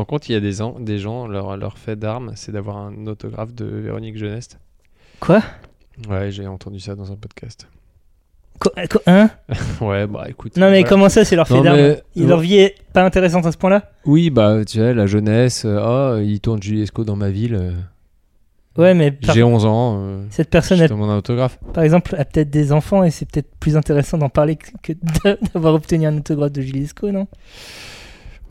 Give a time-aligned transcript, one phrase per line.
[0.00, 0.52] rends compte, il y a des,
[0.98, 4.58] gens, leur, leur fait d'armes, c'est d'avoir un autographe de Véronique Jeuneste.
[5.20, 5.42] Quoi?
[6.08, 7.68] Ouais, j'ai entendu ça dans un podcast.
[8.58, 9.30] Quoi- quoi- Hein?
[9.80, 10.56] Ouais, bah écoute.
[10.56, 10.88] Non, mais voilà.
[10.88, 11.76] comment ça, c'est leur fait d'armes?
[11.76, 13.90] mais- Leur vie est pas intéressante à ce point-là?
[14.04, 17.54] Oui, bah tu sais, la jeunesse, euh, oh, il tourne Julie Esco dans ma ville.
[17.54, 17.72] euh,
[18.78, 19.98] Ouais, mais par- J'ai 11 ans.
[20.00, 21.58] euh, cette personne, elle- un autographe.
[21.72, 24.92] par exemple, a peut-être des enfants et c'est peut-être plus intéressant d'en parler que que
[25.24, 27.26] d'a- d'avoir obtenu un autographe de Julie Lescaut, non?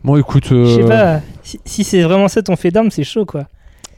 [0.02, 0.46] Bon, écoute.
[0.50, 1.20] Je sais euh, pas.
[1.42, 3.46] Si, si c'est vraiment ça ton fait d'armes, c'est chaud, quoi.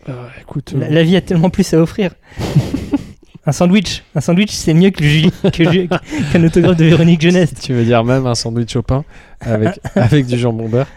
[0.09, 0.75] euh, écoute.
[0.77, 2.13] La, euh, la vie a tellement plus à offrir.
[3.47, 4.03] un sandwich.
[4.15, 7.55] Un sandwich, c'est mieux que le Julie- que qu'un autographe de Véronique Jeunesse.
[7.61, 9.05] Tu veux dire même un sandwich au pain
[9.41, 10.89] avec, avec du jambon beurre?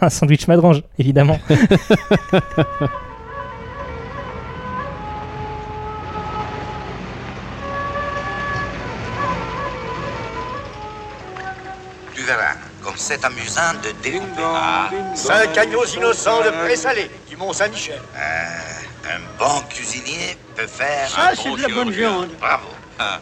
[0.00, 1.38] Un sandwich madrange, évidemment.
[12.96, 14.42] c'est amusant de découper.
[14.42, 18.00] Ah, Cinq agneaux innocents de présalé du Mont-Saint-Michel.
[18.16, 22.28] euh, un bon cuisinier peut faire Ça, un c'est bon de la bonne viande.
[22.40, 22.66] Bravo.
[22.98, 23.20] Ah.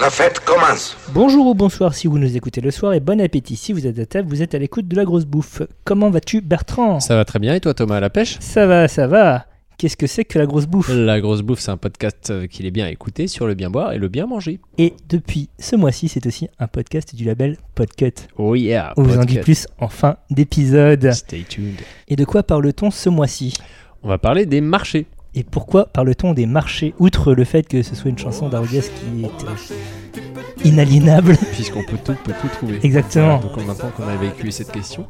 [0.00, 0.96] La fête commence.
[1.08, 3.98] Bonjour ou bonsoir si vous nous écoutez le soir et bon appétit si vous êtes
[3.98, 5.62] à table, vous êtes à l'écoute de la grosse bouffe.
[5.84, 7.00] Comment vas-tu Bertrand?
[7.00, 7.54] Ça va très bien.
[7.56, 8.36] Et toi, Thomas, à la pêche?
[8.38, 9.46] Ça va, ça va.
[9.78, 12.66] Qu'est-ce que c'est que la grosse bouffe La grosse bouffe, c'est un podcast euh, qu'il
[12.66, 14.58] est bien écouté sur le bien boire et le bien manger.
[14.76, 18.14] Et depuis ce mois-ci, c'est aussi un podcast du label Podcut.
[18.38, 18.92] Oh yeah.
[18.96, 21.12] On vous en dit plus en fin d'épisode.
[21.12, 21.80] Stay tuned.
[22.08, 23.54] Et de quoi parle-t-on ce mois-ci?
[24.02, 25.06] On va parler des marchés.
[25.38, 29.22] Et pourquoi parle-t-on des marchés Outre le fait que ce soit une chanson d'Arodias qui
[29.22, 31.36] est euh, inaliénable?
[31.52, 32.80] Puisqu'on peut tout, peut tout trouver.
[32.82, 33.38] Exactement.
[33.38, 35.06] Voilà, donc maintenant qu'on a vécu cette question,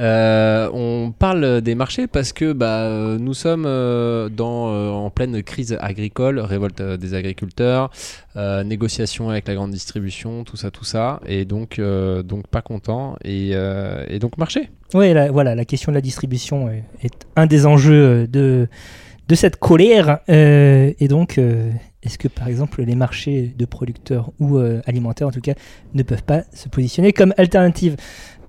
[0.00, 5.44] euh, on parle des marchés parce que bah, nous sommes euh, dans, euh, en pleine
[5.44, 7.92] crise agricole, révolte des agriculteurs,
[8.34, 13.14] euh, négociation avec la grande distribution, tout ça, tout ça, et donc, donc pas content,
[13.24, 13.52] et,
[14.08, 14.70] et donc marché.
[14.92, 18.66] Oui, voilà, la question de la distribution est, est un des enjeux de,
[19.28, 20.18] de cette colère.
[20.28, 21.70] Euh, et donc, euh,
[22.02, 25.54] est-ce que par exemple les marchés de producteurs ou euh, alimentaires en tout cas
[25.94, 27.96] ne peuvent pas se positionner comme alternative?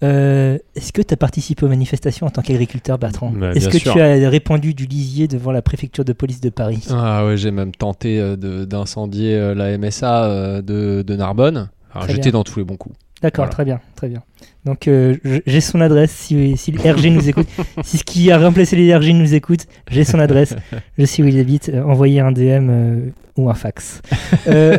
[0.01, 3.31] Est-ce que tu as participé aux manifestations en tant qu'agriculteur, Bertrand?
[3.31, 3.91] Bah, Est-ce que sûr.
[3.91, 6.87] tu as répandu du lisier devant la préfecture de police de Paris?
[6.89, 11.69] Ah ouais, j'ai même tenté d'incendier la MSA de, de Narbonne.
[11.93, 12.95] Alors j'étais dans tous les bons coups.
[13.21, 13.51] D'accord, Voilà.
[13.53, 14.23] très bien, très bien.
[14.65, 17.47] Donc euh, j'ai son adresse si, si le RG nous écoute.
[17.83, 20.55] si ce qui a remplacé les RG nous écoute, j'ai son adresse.
[20.97, 21.69] Je sais où il habite.
[21.69, 24.01] Euh, envoyez un DM euh, ou un fax.
[24.47, 24.77] Euh,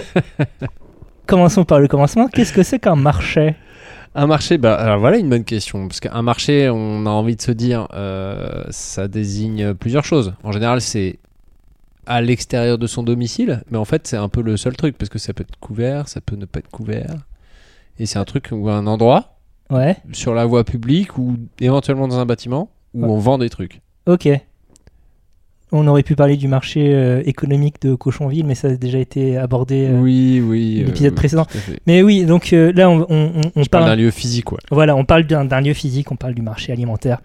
[1.26, 2.28] commençons par le commencement.
[2.28, 3.54] Qu'est-ce que c'est qu'un marché?
[4.14, 5.86] Un marché, bah, alors voilà une bonne question.
[5.86, 7.86] Parce qu'un marché, on a envie de se dire,
[8.70, 10.32] ça désigne plusieurs choses.
[10.42, 11.20] En général, c'est
[12.06, 15.08] à l'extérieur de son domicile, mais en fait, c'est un peu le seul truc, parce
[15.08, 17.14] que ça peut être couvert, ça peut ne pas être couvert.
[18.00, 19.36] Et c'est un truc ou un endroit,
[19.70, 23.08] Ouais, sur la voie publique, ou éventuellement dans un bâtiment, où Ouais.
[23.08, 23.80] on vend des trucs.
[24.06, 24.28] ok.
[25.72, 29.36] On aurait pu parler du marché euh, économique de Cochonville, mais ça a déjà été
[29.36, 29.86] abordé.
[29.86, 30.82] euh, oui, oui.
[30.84, 31.42] l'épisode euh, précédent.
[31.44, 31.78] à fait.
[31.86, 34.58] Mais oui, donc euh, là, on, on- on- parle d'un lieu physique, ouais.
[34.72, 37.20] Voilà, on parle d'un lieu physique, on parle du marché alimentaire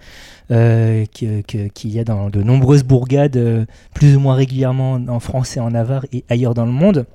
[0.49, 3.65] que- qu'il y a dans de nombreuses bourgades,
[3.95, 7.07] plus ou moins régulièrement en France et en Navarre et ailleurs dans le monde.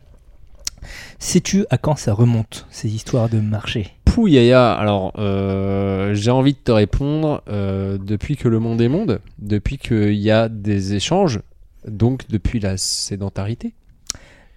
[1.19, 3.89] Sais-tu à quand ça remonte, ces histoires de marché?
[4.05, 9.21] Pouillaya, alors euh, j'ai envie de te répondre euh, depuis que le monde est monde,
[9.39, 11.41] depuis qu'il y a des échanges,
[11.87, 13.73] donc depuis la sédentarité.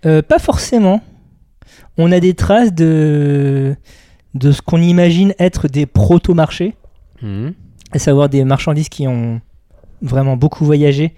[0.05, 1.01] Euh, Pas forcément.
[1.97, 3.75] On a des traces de,
[4.33, 6.75] de ce qu'on imagine être des proto-marchés,
[7.21, 7.53] Mhm.
[7.91, 9.39] à savoir des marchandises qui ont
[10.01, 11.13] vraiment beaucoup voyagé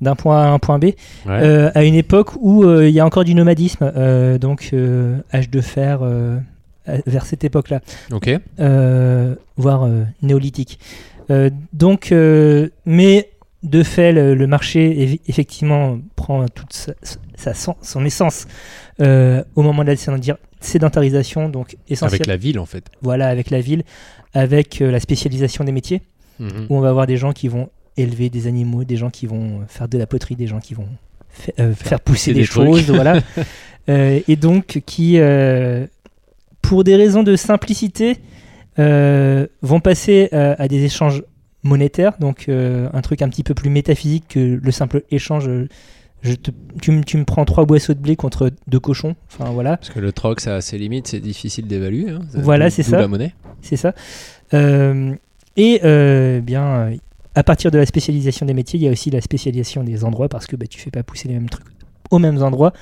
[0.00, 0.84] d'un point A à un point B.
[0.84, 0.94] Ouais.
[1.28, 4.72] Euh, à une époque où euh, il y a encore du nomadisme, euh, donc
[5.32, 6.00] âge de fer
[7.06, 7.80] vers cette époque-là,
[9.56, 9.88] voire
[10.22, 10.78] néolithique.
[11.72, 12.12] Donc,
[12.86, 13.30] mais
[13.62, 16.92] de fait, le, le marché eff- effectivement prend toute sa,
[17.34, 18.46] sa- son, essence
[19.00, 22.20] au moment de la sédentar- sédentarisation, donc essentiel.
[22.20, 22.84] Avec la ville en fait.
[23.02, 23.82] Voilà, avec la ville,
[24.34, 26.02] avec la spécialisation des métiers
[26.38, 26.66] Mhm.
[26.68, 29.60] où on va avoir des gens qui vont élever des animaux, des gens qui vont
[29.68, 30.88] faire de la poterie, des gens qui vont
[31.30, 33.20] fa- euh, faire, pousser des, choses, voilà.
[33.88, 35.86] Euh, et donc qui, euh,
[36.60, 38.16] pour des raisons de simplicité,
[38.76, 41.22] vont passer à des échanges
[41.62, 45.48] monétaires, donc un truc un petit peu plus métaphysique que le simple échange.
[46.22, 46.50] Je te,
[46.82, 49.14] tu, me- tu me prends trois boisseaux de blé contre deux cochons.
[49.30, 49.76] Enfin voilà.
[49.76, 52.10] Parce que le troc, ça a ses limites, c'est difficile d'évaluer.
[52.10, 52.20] hein.
[52.34, 52.98] Voilà, c'est ça.
[52.98, 53.34] la monnaie.
[53.62, 53.92] c'est ça.
[54.52, 55.14] Euh,
[55.56, 56.96] et euh, bien, euh,
[57.36, 60.28] à partir de la spécialisation des métiers, il y a aussi la spécialisation des endroits
[60.28, 61.66] parce que bah, tu fais pas pousser les mêmes trucs
[62.10, 62.72] aux mêmes endroits.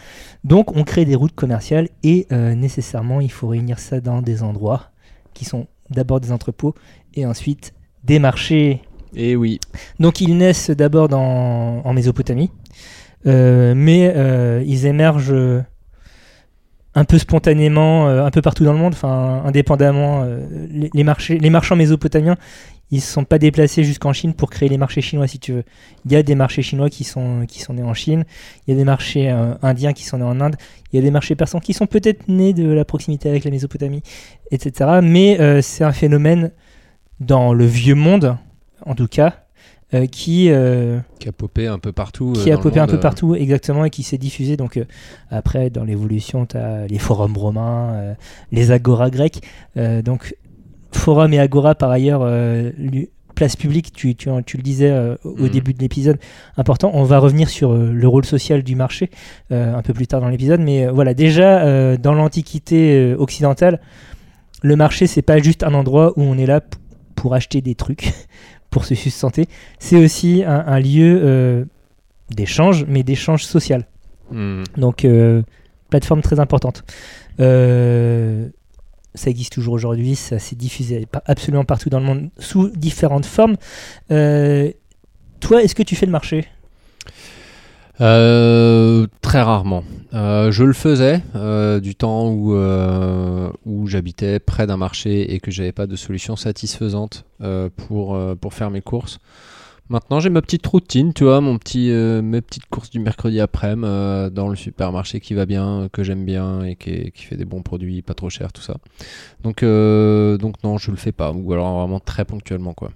[0.44, 4.42] Donc, on crée des routes commerciales et euh, nécessairement, il faut réunir ça dans des
[4.42, 4.90] endroits
[5.32, 6.74] qui sont d'abord des entrepôts
[7.14, 7.74] et ensuite
[8.04, 8.82] des marchés.
[9.16, 9.58] Et oui.
[9.98, 12.50] Donc ils naissent d'abord en Mésopotamie,
[13.26, 15.64] euh, mais euh, ils émergent
[16.94, 20.22] un peu spontanément, euh, un peu partout dans le monde, enfin indépendamment.
[20.24, 20.40] euh,
[20.92, 22.36] les, marchés, les marchands mésopotamiens,
[22.90, 25.64] ils ne sont pas déplacés jusqu'en Chine pour créer les marchés chinois, si tu veux.
[26.04, 28.24] Il y a des marchés chinois qui sont, qui sont nés en Chine,
[28.66, 30.56] il y a des marchés euh, indiens qui sont nés en Inde,
[30.92, 33.50] il y a des marchés persans qui sont peut-être nés de la proximité avec la
[33.50, 34.02] Mésopotamie,
[34.50, 35.00] etc.
[35.02, 36.52] Mais euh, c'est un phénomène
[37.20, 38.36] dans le vieux monde,
[38.84, 39.43] en tout cas,
[39.92, 42.32] euh, qui, euh, Qui a popé un peu partout.
[42.32, 44.56] qui euh, a dans le popé un peu partout, exactement, et qui s'est diffusé.
[44.56, 44.84] Donc euh,
[45.30, 48.14] après, dans l'évolution, tu as les forums romains,
[48.50, 49.40] les agoras grecs.
[49.76, 50.34] Donc
[50.92, 52.26] forum et agora, par ailleurs,
[53.34, 54.92] place publique, tu, tu, tu le disais
[55.24, 55.48] au Mhm.
[55.48, 56.18] début de l'épisode,
[56.56, 56.90] important.
[56.94, 59.10] On va revenir sur le rôle social du marché
[59.50, 63.80] un peu plus tard dans l'épisode, mais voilà, déjà dans l'Antiquité occidentale,
[64.62, 66.60] le marché, c'est pas juste un endroit où on est là
[67.16, 68.12] pour acheter des trucs,
[68.70, 69.46] pour se sustenter.
[69.78, 71.64] C'est aussi un, un lieu euh,
[72.30, 73.86] d'échange, mais d'échange social.
[74.30, 74.64] hmm.
[74.76, 75.42] Donc, euh,
[75.90, 76.84] plateforme très importante.
[77.40, 78.48] Euh,
[79.14, 83.56] ça existe toujours aujourd'hui, ça s'est diffusé absolument partout dans le monde sous différentes formes.
[84.08, 86.48] Toi, est-ce que tu fais le marché?
[88.00, 89.84] Euh, très rarement.
[90.12, 92.54] Euh, je le faisais euh, du temps où,
[93.64, 97.24] où j'habitais près d'un marché et que j'avais pas de solution satisfaisante
[97.76, 99.18] pour, pour faire mes courses.
[99.90, 104.34] Maintenant, j'ai ma petite routine, tu vois, mon petit, mes petites courses du mercredi après-midi
[104.34, 107.60] dans le supermarché qui va bien, que j'aime bien et qui, qui fait des bons
[107.60, 108.76] produits, pas trop cher, tout ça.
[109.42, 112.90] Donc, donc non, je le fais pas, ou alors vraiment très ponctuellement, quoi.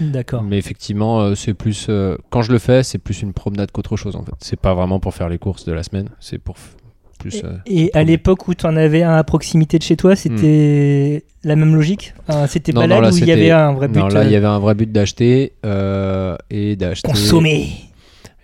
[0.00, 0.42] D'accord.
[0.42, 1.86] Mais effectivement, euh, c'est plus.
[1.88, 4.32] euh, quand je le fais, c'est plus une promenade qu'autre chose en fait.
[4.40, 6.76] C'est pas vraiment pour faire les courses de la semaine, c'est pour f-
[7.18, 7.42] plus.
[7.44, 8.10] euh, Et à promener.
[8.12, 12.14] l'époque où tu en avais un à proximité de chez toi, c'était la même logique?
[12.48, 14.24] C'était Non, balade non, là, ou il y c'était- avait un vrai but Non, là,
[14.24, 17.08] il y euh, avait un vrai but d'acheter euh, et d'acheter.
[17.10, 17.68] consommer?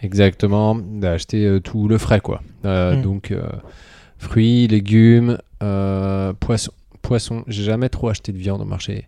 [0.02, 2.42] Exactement, d'acheter euh, tout le frais quoi.
[2.64, 3.02] Euh, Mm.
[3.02, 3.42] Donc euh,
[4.18, 6.72] fruits, légumes, euh, poissons.
[7.02, 9.06] Poissons, j'ai jamais trop acheté de viande au marché.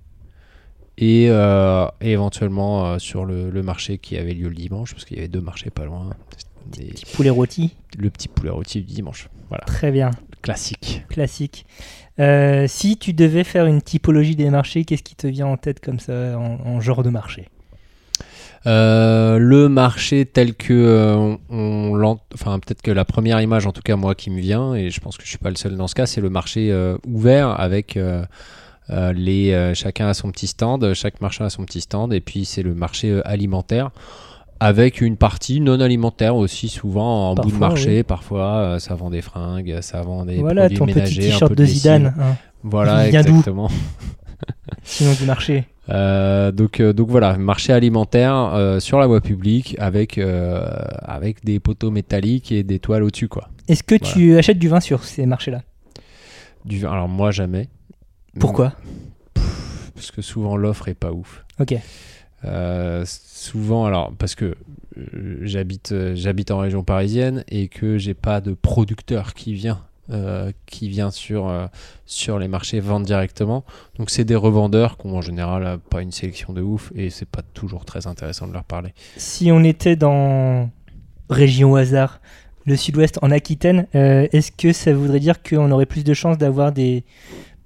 [0.98, 5.04] Et, euh, et éventuellement euh, sur le, le marché qui avait lieu le dimanche, parce
[5.04, 6.10] qu'il y avait deux marchés pas loin.
[6.66, 9.28] Des- Petit poulet rôti, le petit poulet rôti du dimanche.
[9.48, 10.10] Voilà, très bien,
[10.42, 11.04] classique.
[11.08, 11.66] classique.
[12.20, 15.80] Euh, si tu devais faire une typologie des marchés, qu'est-ce qui te vient en tête
[15.80, 17.48] comme ça, en, en genre de marché?
[18.66, 23.72] Euh, le marché tel que euh, on, on enfin peut-être que la première image en
[23.72, 25.74] tout cas moi qui me vient et je pense que je suis pas le seul
[25.76, 27.96] dans ce cas c'est le marché euh, ouvert avec
[28.90, 32.20] euh, les euh, chacun a son petit stand chaque marchand a son petit stand et
[32.20, 33.90] puis c'est le marché euh, alimentaire
[34.60, 38.02] avec une partie non alimentaire aussi souvent en bout de marché oui.
[38.02, 41.48] parfois ça vend des fringues ça vend des Voilà, produits ton petit ménagers un t-shirt
[41.50, 41.64] peu de.
[41.64, 43.68] Zidane, hein, voilà exactement
[44.82, 45.64] sinon du marché.
[45.88, 51.60] Euh, donc, euh, donc voilà, marché alimentaire euh, sur la voie publique avec, avec des
[51.60, 53.28] poteaux métalliques et des toiles au-dessus.
[53.28, 53.48] quoi.
[53.68, 55.62] Est-ce que tu achètes du vin sur ces marchés-là?
[56.64, 57.68] Du, vin- alors moi jamais.
[58.38, 58.72] Pourquoi
[59.94, 61.44] Parce que souvent l'offre est pas ouf.
[61.60, 61.74] Ok.
[62.44, 64.56] Euh, souvent, alors parce que
[64.98, 69.82] euh, j'habite euh, j'habite en région parisienne et que j'ai pas de producteur qui vient
[70.10, 71.66] euh, qui vient sur euh,
[72.06, 73.64] sur les marchés vendre directement.
[73.98, 77.28] Donc c'est des revendeurs qui ont en général pas une sélection de ouf et c'est
[77.28, 78.92] pas toujours très intéressant de leur parler.
[79.16, 80.68] Si on était dans
[81.30, 82.20] région au hasard,
[82.66, 86.38] le sud-ouest en Aquitaine, euh, est-ce que ça voudrait dire qu'on aurait plus de chances
[86.38, 87.04] d'avoir des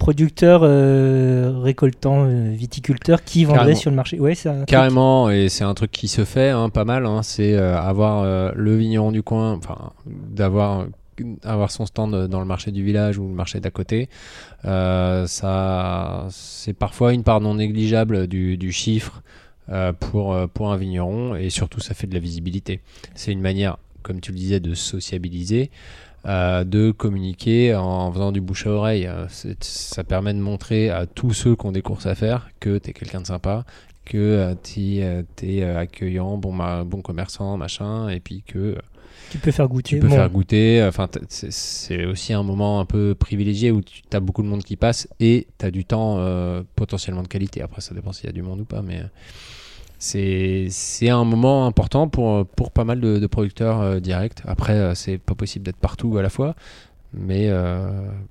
[0.06, 3.76] producteurs euh, récoltants, euh, viticulteurs qui vendraient Carrément.
[3.80, 6.84] sur le marché Ouais, truc- Carrément, et c'est un truc qui se fait hein, pas
[6.84, 10.86] mal, hein, c'est euh, avoir euh, le vigneron du coin, enfin d'avoir
[11.42, 14.08] avoir son stand dans le marché du village ou le marché d'à côté.
[14.64, 19.22] Euh, ça, c'est parfois une part non négligeable du, du chiffre
[19.70, 22.80] euh, pour, pour un vigneron, et surtout ça fait de la visibilité.
[23.16, 25.72] C'est une manière, comme tu le disais, de sociabiliser.
[26.26, 29.06] Euh, de communiquer en faisant du bouche à oreille.
[29.06, 29.26] Euh,
[29.60, 32.90] Ça permet de montrer à tous ceux qui ont des courses à faire que tu
[32.90, 33.64] es quelqu'un de sympa,
[34.04, 38.74] que tu es accueillant, bon, ma- bon commerçant, machin, et puis que euh,
[39.30, 39.96] tu peux faire goûter.
[39.96, 40.84] tu peux Bon, faire goûter.
[40.86, 44.76] Enfin, c'est- aussi un moment un peu privilégié où tu as beaucoup de monde qui
[44.76, 47.62] passe et tu as du temps euh, potentiellement de qualité.
[47.62, 49.06] Après, ça dépend s'il y a du monde ou pas, mais euh,
[49.98, 50.68] c'est
[51.08, 54.38] un moment important pour, pour pas mal de, de producteurs euh, directs.
[54.46, 56.54] Après, euh, c'est pas possible d'être partout à la fois.
[57.14, 57.88] Mais, euh,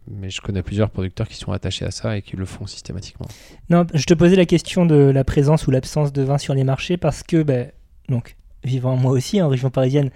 [0.07, 3.25] mais je connais plusieurs producteurs qui sont attachés à ça et qui le font systématiquement.
[3.69, 6.63] Non, je te posais la question de la présence ou l'absence de vin sur les
[6.63, 7.71] marchés parce que, ben,
[8.09, 10.11] donc, vivant moi aussi en région parisienne,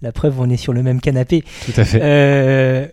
[0.00, 1.42] la preuve, on est sur le même canapé.
[1.66, 2.00] Tout à fait.
[2.00, 2.86] Euh,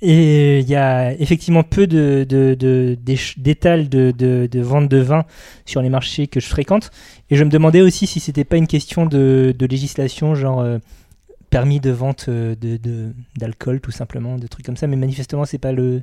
[0.00, 2.96] Et il y a effectivement peu de, de, de-
[3.36, 5.24] d'étals de, de, vente de vin
[5.66, 6.90] sur les marchés que je fréquente.
[7.30, 10.78] Et je me demandais aussi si c'était pas une question de, législation, genre euh,
[11.50, 12.54] permis de vente euh,
[13.36, 14.86] d'alcool, tout simplement, de trucs comme ça.
[14.86, 16.02] Mais manifestement, c'est pas le,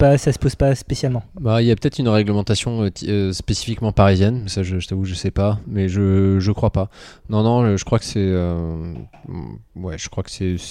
[0.00, 1.22] pas, ça se pose pas spécialement.
[1.40, 5.30] Bah, il y a peut-être une réglementation euh, spécifiquement parisienne, ça je, t'avoue je sais
[5.30, 6.90] pas, mais je je crois pas.
[7.28, 8.34] Non non, je crois que c'est
[9.76, 9.96] ouais,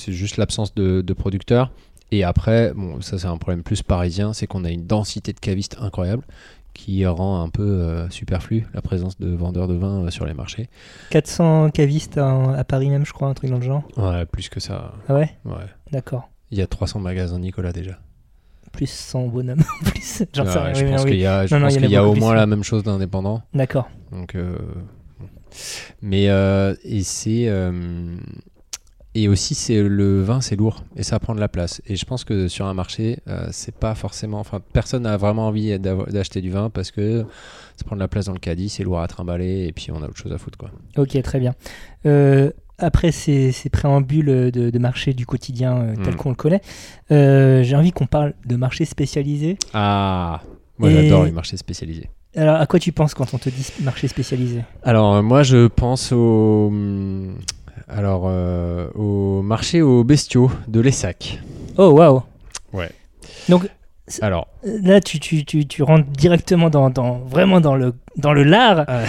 [0.08, 1.72] juste l'absence de producteurs.
[2.12, 5.39] Et après, bon, ça c'est un problème plus parisien, c'est qu'on a une densité de
[5.39, 6.24] cavistes incroyable
[6.74, 10.34] qui rend un peu euh, superflu la présence de vendeurs de vin euh, sur les
[10.34, 10.70] marchés.
[11.10, 13.84] 400 cavistes à, à Paris même, je crois, un truc dans le genre.
[13.98, 14.94] Ouais, plus que ça.
[15.10, 15.32] Ah ouais?
[15.46, 15.65] Ouais.
[15.91, 16.30] D'accord.
[16.50, 18.00] Il y a 300 magasins Nicolas déjà.
[18.72, 20.22] Plus 100 bonhommes en plus.
[20.22, 21.12] Ouais, je Oui, pense oui.
[21.12, 22.36] qu'il y a, je Non, non, pense il y a qu'il y a au moins
[22.36, 23.41] la même chose d'indépendant.
[23.53, 23.89] D'accord.
[24.12, 24.58] Donc, euh,
[26.01, 28.15] mais euh, et c'est euh,
[29.13, 31.82] et aussi c'est le vin, c'est lourd et ça prend de la place.
[31.88, 35.48] Et je pense que sur un marché, euh, c'est pas forcément, enfin, personne n'a vraiment
[35.48, 37.25] envie d'acheter du vin parce que
[37.77, 40.01] ça prend de la place dans le caddie, c'est lourd à trimballer et puis on
[40.01, 40.70] a autre chose à foutre quoi.
[40.98, 41.53] Ok, très bien.
[42.06, 46.18] Euh, après ces, ces préambules de, de marché du quotidien euh, tel Mm.
[46.18, 46.62] qu'on le connaît,
[47.12, 49.58] euh, j'ai envie qu'on parle de marché spécialisé.
[49.74, 50.41] Ah,
[50.80, 52.10] moi Et- j'adore les marchés spécialisés.
[52.36, 54.62] Alors, à quoi tu penses quand on te dit marché spécialisé?
[54.84, 56.72] Alors euh, moi je pense au
[57.95, 61.39] alors euh, au marché aux bestiaux de l'Essac.
[61.77, 62.24] Oh, waouh
[62.74, 62.89] Ouais.
[63.50, 63.67] Donc
[64.21, 68.43] Alors là, tu, tu, tu, tu rentres directement dans, dans- vraiment dans le, dans le
[68.43, 68.86] lard.
[68.88, 69.05] Ouais.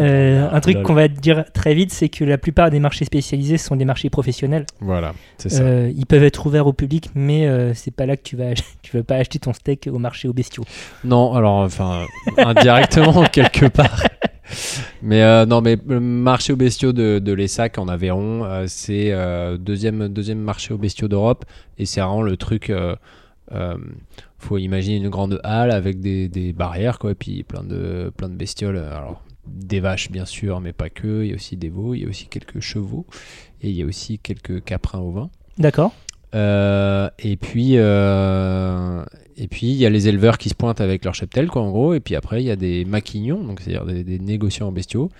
[0.00, 3.04] Euh, un truc qu'on va te dire très vite, c'est que la plupart des marchés
[3.04, 4.66] spécialisés sont des marchés professionnels.
[4.80, 5.62] voilà, c'est ça.
[5.62, 8.96] Euh, ils peuvent être ouverts au public, mais c'est pas là que tu vas, tu
[8.96, 10.64] vas pas acheter ton steak au marché aux bestiaux.
[11.04, 14.02] Non, alors enfin indirectement quelque part.
[15.02, 19.12] Mais euh, non, mais le marché aux bestiaux de, de l'Essac en Aveyron, euh, c'est
[19.12, 21.44] euh, deuxième deuxième marché aux bestiaux d'Europe
[21.78, 22.70] et c'est vraiment le truc.
[22.70, 22.96] euh,
[23.52, 23.76] euh,
[24.38, 28.28] faut imaginer une grande halle avec des, des barrières quoi, et puis plein de plein
[28.28, 28.76] de bestioles.
[28.76, 31.22] Alors des vaches bien sûr, mais pas que.
[31.24, 33.06] Il y a aussi des veaux, il y a aussi quelques chevaux
[33.62, 35.30] et il y a aussi quelques caprins au vin.
[35.58, 35.92] D'accord
[36.34, 39.04] Euh, et puis, euh,
[39.36, 41.70] et puis il y a les éleveurs qui se pointent avec leur cheptel, quoi, en
[41.70, 41.94] gros.
[41.94, 45.10] Et puis après, il y a des maquignons, donc c'est-à-dire des, des négociants en bestiaux,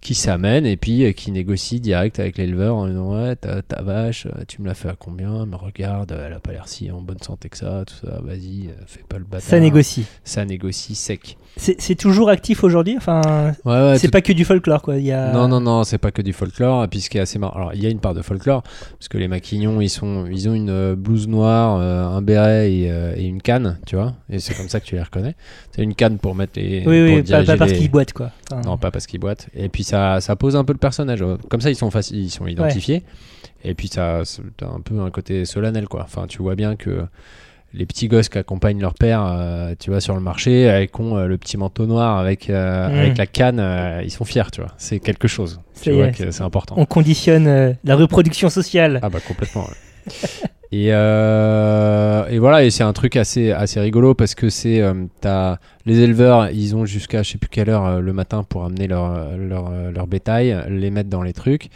[0.00, 3.82] qui s'amènent et puis euh, qui négocient direct avec l'éleveur en disant ouais, ta, ta
[3.82, 5.46] vache, tu me l'as fait à combien?
[5.46, 8.20] Me regarde, elle a pas l'air si en bonne santé que ça, tout ça.
[8.22, 9.48] Vas-y, fais pas le bâtard.
[9.48, 10.06] Ça négocie.
[10.24, 11.36] Ça négocie sec.
[11.56, 13.20] C'est toujours actif aujourd'hui Enfin,
[13.64, 14.96] Ouais, ouais, c'est tout- pas que du folklore, quoi.
[14.96, 15.32] Il y a...
[15.32, 16.84] Non, non, non, c'est pas que du folklore.
[16.84, 18.62] Et puis ce qui est assez marrant, alors il y a une part de folklore,
[18.98, 22.72] parce que les maquignons, ils, sont, ils ont une euh, blouse noire, euh, un béret
[22.72, 24.14] et, euh, et une canne, tu vois.
[24.30, 25.34] Et c'est comme ça que tu les reconnais.
[25.76, 26.78] C'est une canne pour mettre les.
[26.86, 28.30] Oui, pour oui, pas, parce les- qu'ils boitent, quoi.
[28.50, 29.48] Enfin, Non, pas parce qu'ils boitent.
[29.54, 31.22] Et puis ça, ça pose un peu le personnage.
[31.50, 33.02] Comme ça, ils sont, faci- ils sont identifiés.
[33.64, 36.02] Et puis ça, c'est- t'as un peu un côté solennel, quoi.
[36.04, 37.02] Enfin, tu vois bien que
[37.74, 41.16] les petits gosses qui accompagnent leur père, euh, tu vois, sur le marché, avec ont,
[41.16, 42.98] euh, le petit manteau noir avec, euh, Mm.
[42.98, 44.70] avec la canne, euh, ils sont fiers, tu vois.
[44.76, 45.60] C'est quelque chose.
[45.82, 46.74] Tu vois que c'est important.
[46.78, 49.00] On conditionne la reproduction sociale.
[49.02, 49.62] Ah bah complètement.
[49.64, 50.12] ouais.
[50.72, 54.92] et, euh, et voilà, et c'est un truc assez, assez rigolo parce que c'est euh,
[55.20, 58.86] t'as les éleveurs, ils ont jusqu'à je sais plus quelle heure le matin pour amener
[58.86, 61.68] leur, leur, leur bétail, les mettre dans les trucs.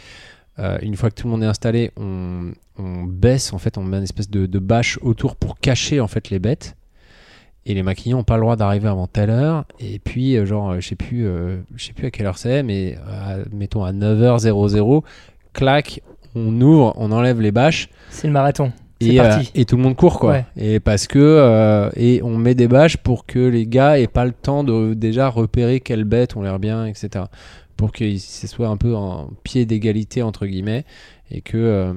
[0.59, 3.83] Euh, une fois que tout le monde est installé, on, on baisse en fait, on
[3.83, 6.75] met une espèce de, de bâche autour pour cacher en fait les bêtes.
[7.65, 9.65] Et les maquillons n'ont pas le droit d'arriver avant telle heure.
[9.81, 12.37] Et puis, euh, genre, euh, je sais plus, euh, je sais plus à quelle heure
[12.37, 12.95] c'est, mais
[13.51, 15.03] mettons à 9h00,
[15.51, 16.01] clac,
[16.35, 18.71] on ouvre, on enlève les bâches C'est le marathon.
[18.99, 20.31] Et, euh, et tout le monde court quoi.
[20.31, 20.45] Ouais.
[20.55, 24.25] Et parce que euh, et on met des bâches pour que les gars aient pas
[24.25, 27.25] le temps de déjà repérer quelles bêtes ont l'air bien, etc.
[27.77, 30.83] Pour que ce soit un peu en pied d'égalité entre guillemets
[31.31, 31.93] et que euh,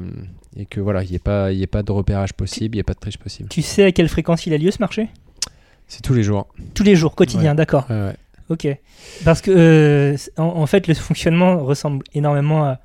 [0.57, 2.81] et que voilà, il n'y ait pas il ait pas de repérage possible, il n'y
[2.81, 3.49] ait pas de triche possible.
[3.49, 5.09] Tu sais à quelle fréquence il a lieu ce marché?
[5.89, 6.47] C'est tous les jours.
[6.75, 7.87] Tous les jours, quotidien, d'accord.
[7.91, 8.17] Ouais, ouais.
[8.49, 8.69] Ok.
[9.25, 12.79] Parce que, euh, en, en fait, le fonctionnement ressemble énormément à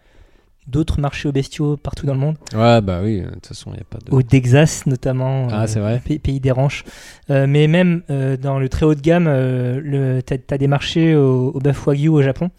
[0.68, 2.36] d'autres marchés aux bestiaux partout dans le monde.
[2.54, 5.48] Ouais, bah oui, de toute façon, il n'y a pas de Au Texas, notamment.
[5.52, 6.84] Ah, euh, c'est vrai pa- Pays des ranches.
[7.30, 11.16] Euh, mais même euh, dans le très haut de gamme, euh, t'as as des marchés
[11.16, 12.50] au, au bœuf wagyu au Japon.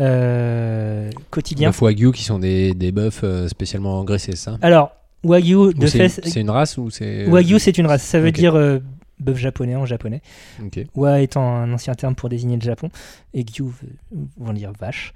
[0.00, 1.68] Euh, quotidien.
[1.68, 4.58] Bœuf wagyu qui sont des, des bœufs euh, spécialement engraissés, ça?
[4.62, 6.08] Alors, wagyu de fait.
[6.08, 8.02] c'est une race ou c'est Wagyu, c'est une race.
[8.02, 8.78] Ça veut dire euh,
[9.20, 10.20] bœuf japonais en japonais.
[10.64, 10.80] Ok.
[10.96, 12.88] Wa étant un ancien terme pour désigner le Japon,
[13.34, 15.12] et Gyu veut- vont dire vache.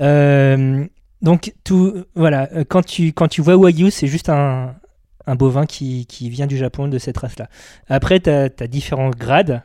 [0.00, 0.84] Euh,
[1.22, 4.76] donc, tout, voilà, euh, quand tu, quand tu vois Wagyu, c'est juste un,
[5.26, 7.48] bovin qui, qui vient du Japon de cette race-là.
[7.88, 9.62] Après, tu as, différents grades.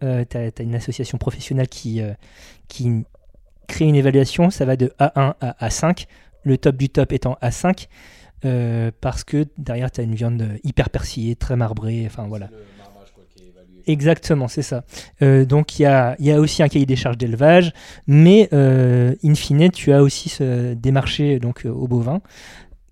[0.00, 2.12] tu as, une association professionnelle qui, euh,
[2.68, 3.04] qui
[3.66, 4.50] crée une évaluation.
[4.50, 6.06] Ça va de A1 à A5,
[6.44, 7.88] le top du top étant A5.
[8.44, 12.04] euh, parce que derrière, tu as une viande hyper persillée, très marbrée.
[12.06, 12.48] Enfin voilà.
[13.90, 14.84] Exactement, c'est ça.
[15.20, 17.72] Euh, donc il y a, aussi un cahier des charges d'élevage,
[18.06, 22.20] mais euh, in fine, tu as aussi ce, des marchés donc, au bovin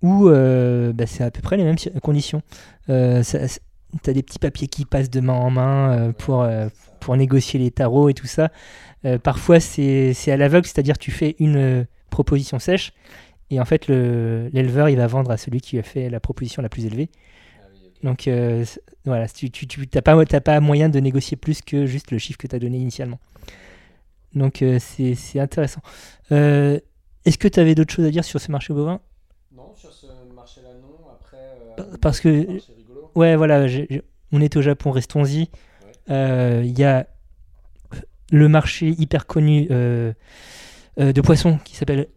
[0.02, 2.42] où euh, bah, c'est à peu près les mêmes conditions.
[2.88, 3.22] Euh,
[4.02, 6.68] tu as des petits papiers qui passent de main en main euh, pour, euh,
[7.00, 8.50] pour négocier les tarots et tout ça.
[9.04, 12.92] Euh, parfois, c'est à l'aveugle, c'est-à-dire tu fais une euh, proposition sèche
[13.50, 16.60] et en fait, le- l'éleveur, il va vendre à celui qui a fait la proposition
[16.60, 17.08] la plus élevée.
[18.02, 18.64] Donc euh,
[19.04, 22.58] voilà, tu t'as pas moyen de négocier plus que juste le chiffre que tu as
[22.58, 23.18] donné initialement.
[24.34, 25.80] Donc euh, c'est intéressant.
[26.32, 26.78] Euh,
[27.24, 29.00] Est-ce que tu avais d'autres choses à dire sur ce marché bovin?
[29.54, 31.10] Non, sur ce marché-là, non.
[31.12, 31.38] Après,
[31.76, 33.10] Pa- parce que- rigolo.
[33.14, 33.66] Ouais, voilà,
[34.32, 35.48] on est au Japon, restons-y.
[36.08, 37.06] Il y a
[38.30, 40.14] le marché hyper connu de
[41.22, 42.08] poissons qui s'appelle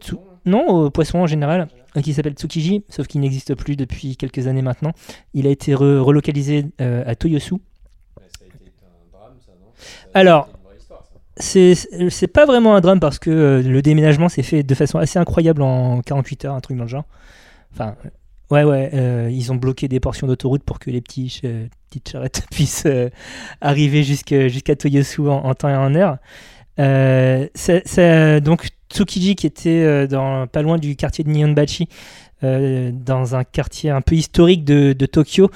[0.00, 1.68] Tsu- non, euh, poisson en général,
[2.02, 4.92] qui s'appelle Tsukiji, sauf qu'il n'existe plus depuis quelques années maintenant.
[5.34, 7.54] Il a été re- relocalisé euh, à Toyosu.
[7.54, 9.70] Ça a été un drame, ça, non?
[10.14, 10.48] Alors,
[10.88, 11.00] ça.
[11.36, 11.74] C'est
[12.10, 15.18] c'est pas vraiment un drame parce que euh, le déménagement s'est fait de façon assez
[15.18, 17.04] incroyable en 48 heures, un truc dans le genre.
[17.72, 18.08] Enfin, euh,
[18.50, 22.08] ouais, ouais, euh, ils ont bloqué des portions d'autoroute pour que les petits, euh, petites
[22.10, 23.08] charrettes puissent euh,
[23.60, 26.18] arriver jusqu'à Toyosu en, en temps et en heure.
[26.78, 31.88] Euh, ça- ça- donc, Tsukiji, qui était euh, dans, pas loin du quartier de Nihonbachi,
[32.44, 35.50] euh, dans un quartier un peu historique de, de Tokyo,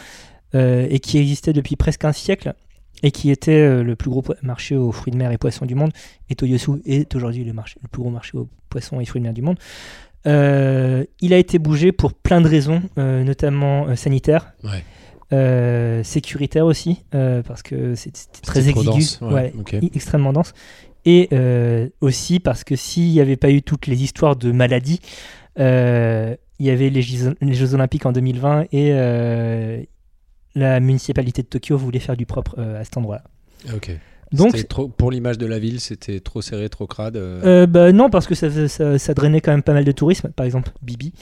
[0.55, 2.52] euh, et qui existait depuis presque un siècle,
[3.05, 5.75] et qui était euh, le plus gros marché aux fruits de mer et poissons du
[5.75, 5.93] monde,
[6.29, 9.26] et Toyosu est aujourd'hui le, marché- le plus gros marché aux poissons et fruits de
[9.26, 9.59] mer du monde.
[10.26, 14.85] Euh, il a été bougé pour plein de raisons, euh, notamment euh, sanitaires, Ouais.
[15.33, 19.73] euh, sécuritaires aussi, euh, parce que c'est- c'était très exigu, dense, ouais, ouais, ok.
[19.83, 20.52] i- extrêmement dense.
[21.04, 25.00] Et euh, aussi parce que s'il n'y avait pas eu toutes les histoires de maladies,
[25.59, 29.82] euh, il y avait les Jeux, les Jeux Olympiques en 2020 et euh,
[30.54, 33.25] la municipalité de Tokyo voulait faire du propre à cet endroit-là.
[33.75, 33.90] Ok.
[34.32, 37.16] Donc, trop, pour l'image de la ville, c'était trop serré, trop crade.
[37.16, 39.85] euh, Euh, bah, non, parce que ça, faisait- ça, ça drainait quand même pas mal
[39.85, 40.30] de tourisme.
[40.30, 41.12] Par exemple, Bibi.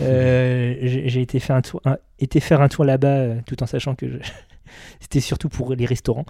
[0.00, 3.96] Euh, J'ai été, faire un tour, un- été faire un tour là-bas tout en sachant
[3.96, 4.18] que je-
[5.00, 6.26] c'était surtout pour les restaurants.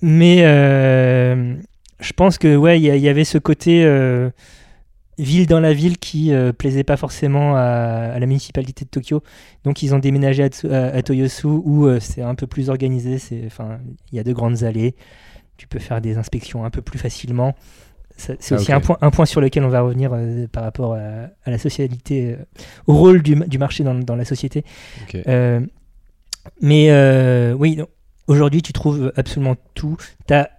[0.00, 0.44] Mais
[2.00, 4.30] je pense que ouais, il y, avait ce côté euh,
[5.18, 7.60] ville dans la ville qui euh, plaisait pas forcément à,
[8.14, 9.22] à la municipalité de Tokyo.
[9.64, 12.70] Donc ils ont déménagé à, Tsu- à- à Toyosu où euh, c'est un peu plus
[12.70, 13.18] organisé.
[13.18, 13.78] C'est, enfin,
[14.12, 14.94] il y a de grandes allées.
[15.56, 17.56] Tu peux faire des inspections un peu plus facilement.
[18.16, 20.94] C'est Ah, aussi un, point, un point sur lequel on va revenir euh, par rapport
[20.94, 22.36] à, la socialité,
[22.86, 24.64] au rôle du, du marché dans, dans la société.
[26.60, 27.80] mais oui,
[28.26, 29.96] aujourd'hui, tu trouves absolument tout.
[30.26, 30.50] Tu as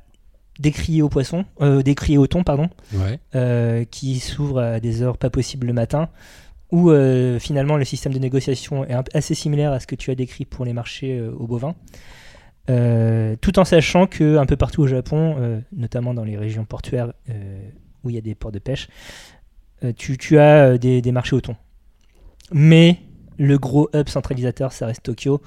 [0.60, 1.82] des criers aux poissons, euh,
[2.18, 3.20] au thon, pardon, Ouais.
[3.36, 6.10] euh, qui s'ouvrent à des heures pas possibles le matin,
[6.72, 10.16] où euh, finalement le système de négociation est assez similaire à ce que tu as
[10.16, 11.76] décrit pour les marchés euh, aux bovins.
[12.70, 17.14] Euh, tout en sachant que un peu partout au Japon, notamment dans les régions portuaires
[18.04, 18.90] où il y a des ports de pêche,
[19.96, 21.56] tu, tu as des, des marchés au thon.
[22.52, 22.98] Mais
[23.40, 25.42] le gros hub centralisateur, ça reste Tokyo,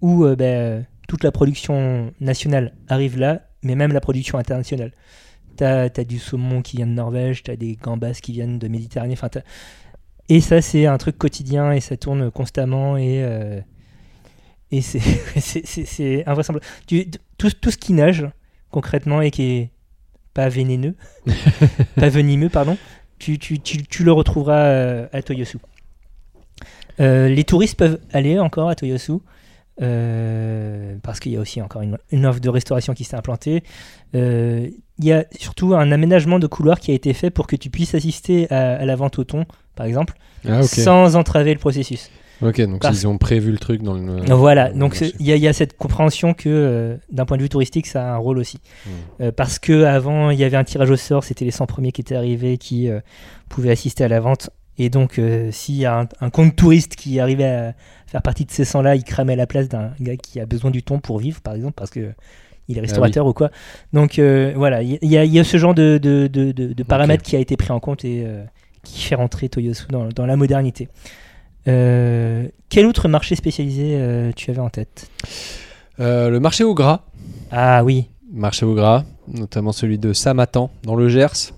[0.00, 4.92] où ben, toute la production nationale arrive là, mais même la production internationale.
[5.56, 9.14] T'as as du saumon qui vient de Norvège, t'as des gambas qui viennent de Méditerranée.
[9.14, 9.28] Enfin,
[10.28, 13.60] et ça, c'est un truc quotidien et ça tourne constamment et, euh,
[14.70, 16.66] et c'est- invraisemblable.
[16.86, 18.26] Tu- tout, tout ce qui nage,
[18.70, 19.70] concrètement, et qui est
[20.34, 20.94] pas vénéneux,
[21.96, 22.76] pas venimeux, pardon,
[23.18, 25.58] tu, tu, tu, tu le retrouveras euh, à Toyosu.
[27.00, 29.14] Euh, les touristes peuvent aller encore à Toyosu.
[29.82, 33.62] Euh, parce qu'il y a aussi encore une, une offre de restauration qui s'est implantée.
[34.14, 37.56] Euh, il y a surtout un aménagement de couloir qui a été fait pour que
[37.56, 39.44] tu puisses assister à, à la vente au thon,
[39.76, 40.14] par exemple,
[40.46, 42.10] Ah, sans entraver le processus.
[42.40, 44.22] Ok, donc Parce- ils ont prévu le truc dans le.
[44.34, 47.36] voilà, dans donc il y, a- il y a cette compréhension que euh, d'un point
[47.36, 48.58] de vue touristique, ça a un rôle aussi.
[48.86, 48.90] Hmm.
[49.22, 51.90] Euh, parce que avant, il y avait un tirage au sort, c'était les 100 premiers
[51.90, 53.00] qui étaient arrivés qui euh,
[53.48, 54.50] pouvaient assister à la vente.
[54.80, 57.74] Et donc, s'il y a un, un compte touriste qui arrivait à
[58.08, 60.82] faire partie de ces 100-là, il cramait la place d'un gars qui a besoin du
[60.82, 62.10] thon pour vivre, par exemple, parce que
[62.70, 63.50] il est restaurateur ou quoi.
[63.92, 66.26] Donc euh, voilà, il y, a- il y a ce genre de, de,
[67.22, 68.44] qui a été pris en compte et euh,
[68.82, 70.88] qui fait rentrer Toyosu dans, dans la modernité.
[71.66, 75.10] Euh, quel autre marché spécialisé tu avais en tête?
[75.98, 77.02] Le marché au gras.
[77.50, 81.52] Ah oui, Marché au gras, notamment celui de Samatan dans le Gers.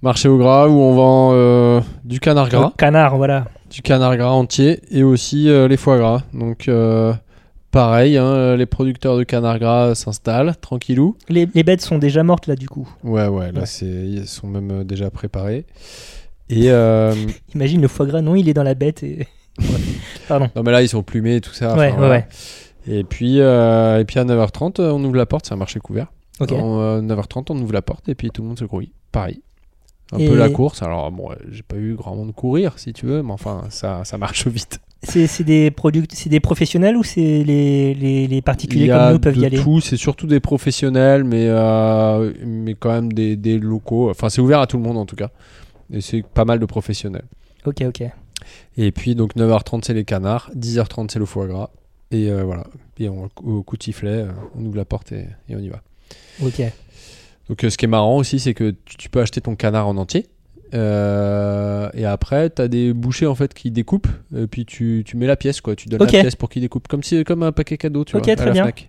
[0.00, 3.44] Marché au gras où on vend du canard gras, Le canard, voilà.
[3.72, 6.22] Du canard gras entier et aussi euh, les foie gras.
[6.34, 7.12] Donc euh,
[7.70, 11.16] pareil, hein, les producteurs de canard gras s'installent tranquillou.
[11.28, 12.88] Les, les bêtes sont déjà mortes là du coup.
[13.02, 13.66] Ouais, ouais, là Ouais.
[13.66, 15.64] c'est ils sont même euh, déjà préparés.
[16.50, 17.14] Et euh,
[17.54, 19.02] Imagine le foie gras, non, il est dans la bête.
[19.02, 19.26] Et...
[20.28, 20.50] Pardon.
[20.54, 21.76] non, mais là, ils sont plumés et tout ça.
[21.76, 22.26] Ouais, enfin, ouais.
[22.86, 25.78] Et puis, euh, et puis à 9h30, euh, on ouvre la porte, c'est un marché
[25.80, 26.08] couvert.
[26.40, 26.52] Ok.
[26.52, 28.92] En, euh, 9h30, on ouvre la porte et puis tout le monde se grouille.
[29.12, 29.40] Pareil.
[30.12, 30.82] Un Et- peu la course.
[30.82, 34.04] Alors, bon, euh, j'ai pas eu grand monde courir, si tu veux, mais enfin, ça,
[34.04, 34.78] ça marche vite.
[35.04, 35.72] C'est des
[36.26, 39.96] des professionnels ou c'est les, les, les particuliers comme nous peuvent y aller tout, c'est
[39.96, 44.10] surtout des professionnels, mais, euh, mais quand même des, des locaux.
[44.10, 45.30] Enfin, c'est ouvert à tout le monde en tout cas.
[45.92, 47.24] Et c'est pas mal de professionnels.
[47.66, 48.04] Ok, ok.
[48.76, 51.70] Et puis, donc 9h30, c'est les canards, 10h30, c'est le foie gras.
[52.12, 52.64] Et euh, voilà.
[52.98, 55.80] Et on, au coup de sifflet, on ouvre la porte et, et on y va.
[56.44, 56.62] Ok.
[57.48, 59.88] Donc, euh, ce qui est marrant aussi, c'est que tu, tu peux acheter ton canard
[59.88, 60.26] en entier.
[60.74, 64.08] Euh, et après, tu as des bouchers en fait qui découpent.
[64.36, 65.76] Et puis, tu, tu mets la pièce, quoi.
[65.76, 66.88] Tu donnes la pièce pour qu'ils découpent.
[66.88, 68.32] Comme, si, comme un paquet cadeau, tu Ok, vois.
[68.32, 68.62] à très la bien.
[68.64, 68.88] Fnac.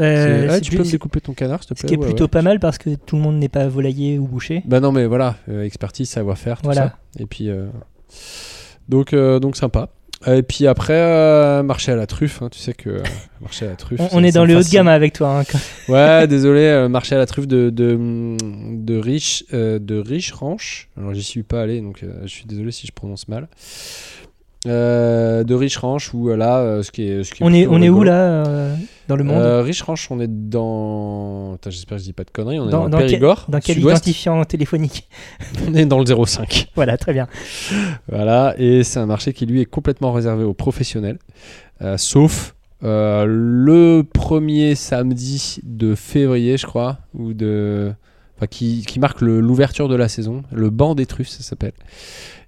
[0.00, 1.98] Euh, ah, tu plus- peux me découper ton canard, s'il te Ce plaît qui est
[1.98, 2.28] Ouais, plutôt ouais.
[2.28, 4.62] pas mal parce que tout le monde n'est pas volailler ou boucher.
[4.64, 6.80] Bah non, mais voilà, euh, expertise, savoir-faire, tout Voilà.
[6.80, 6.98] ça.
[7.18, 7.50] Et puis,
[8.88, 9.90] donc, donc sympa.
[10.26, 13.02] Et puis après, euh, marché à la truffe, hein, tu sais que euh,
[13.40, 14.00] marché à la truffe.
[14.12, 15.38] On, est dans le haut de gamme avec toi.
[15.40, 17.98] hein, quand- Ouais, désolé, euh, marché à la truffe de, de,
[18.38, 20.88] de riche, euh, de riche ranch.
[20.96, 23.48] Alors j'y suis pas allé, donc euh, je suis désolé si je prononce mal.
[24.68, 27.52] Euh, de riche ranch où euh, là, euh, ce qui est, ce qui est On
[27.52, 28.14] est, on est où là
[28.46, 28.76] euh,
[29.12, 31.56] dans le monde Euh, Riche ranch, on est dans.
[31.66, 32.58] J'espère que je dis pas de conneries.
[32.58, 35.08] On est Dans- dans, dans le quel- Périgord, Dans quel identifiant téléphonique
[35.68, 36.68] On est dans le 05.
[36.74, 37.28] Voilà, très bien.
[38.08, 41.18] Voilà, et c'est un marché qui lui est complètement réservé aux professionnels,
[41.82, 47.92] euh, sauf euh, le premier samedi de février, je crois, ou de,
[48.36, 51.72] enfin, qui, qui marque l'ouverture de la saison, le banc des truffes, ça s'appelle.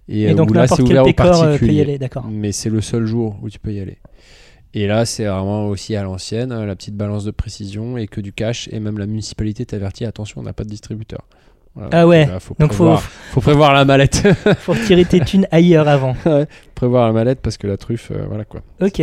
[0.09, 1.81] Et, Et donc là, c'est quel ouvert aux euh, particuliers.
[1.83, 2.27] aller, d'accord.
[2.31, 3.99] Mais c'est le seul jour où tu peux y aller.
[4.75, 8.21] Et là, c'est vraiment aussi à l'ancienne, euh, la petite balance de précision et que
[8.21, 8.69] du cash.
[8.73, 11.21] Et même la municipalité t'avertit attention, on n'a pas de distributeur.
[11.77, 11.91] Voilà.
[11.93, 14.29] Ah ouais, Là, faut Donc faut, prévoir, faut prévoir la mallette.
[14.59, 16.17] faut retirer tes thunes ailleurs avant.
[16.75, 18.63] prévoir la mallette parce que la truffe, euh, voilà quoi.
[18.81, 19.01] Ok.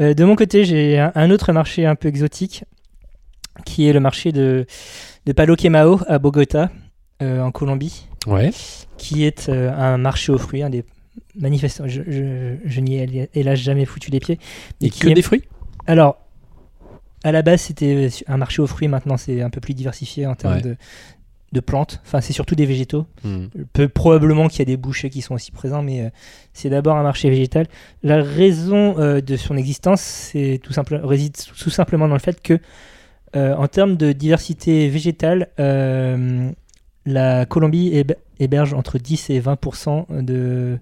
[0.00, 2.64] Euh, de mon côté, j'ai un, un autre marché un peu exotique
[3.64, 4.66] qui est le marché de,
[5.26, 6.70] de Palo Quemao à Bogota,
[7.22, 8.50] euh, en Colombie, Ouais.
[8.98, 10.84] qui est un marché aux fruits, un des
[11.38, 11.86] manifestants.
[11.88, 14.38] Je, je, je n'y ai hélas jamais foutu les pieds.
[14.80, 15.42] Et qui que est- des fruits?
[15.86, 16.18] Alors,
[17.24, 18.88] à la base, c'était un marché aux fruits.
[18.88, 20.62] Maintenant, c'est un peu plus diversifié en termes Ouais.
[20.62, 20.76] de,
[21.52, 22.00] de plantes.
[22.04, 23.06] Enfin, c'est surtout des végétaux.
[23.24, 23.46] Hmm.
[23.72, 26.10] Peu, probablement qu'il y a des bouchers qui sont aussi présents, mais euh,
[26.52, 27.66] c'est d'abord un marché végétal.
[28.02, 32.40] La raison euh, de son existence c'est tout simple, réside tout simplement dans le fait
[32.42, 32.58] que,
[33.34, 36.50] euh, en termes de diversité végétale, euh,
[37.06, 40.78] la Colombie héb- héberge entre 10 et 20% de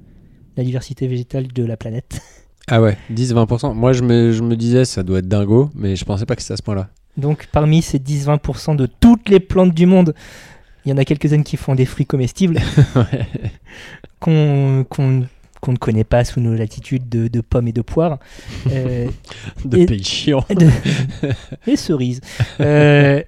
[0.57, 2.21] la diversité végétale de la planète.
[2.67, 3.75] Ah ouais, 10-20%.
[3.75, 6.41] Moi, je me, je me disais, ça doit être dingo, mais je pensais pas que
[6.41, 6.89] c'était à ce point-là.
[7.19, 10.15] Donc, parmi ces 10-20% de toutes les plantes du monde,
[10.87, 12.59] il y en a quelques-unes qui font des fruits comestibles
[14.21, 14.87] qu'on
[15.69, 18.19] ne connaît pas sous nos latitudes de, de pommes et de poires.
[18.73, 19.09] Euh,
[19.67, 20.43] De Et- pays chiant.
[20.49, 20.69] de-
[21.67, 22.23] les cerises,
[22.61, 23.23] euh,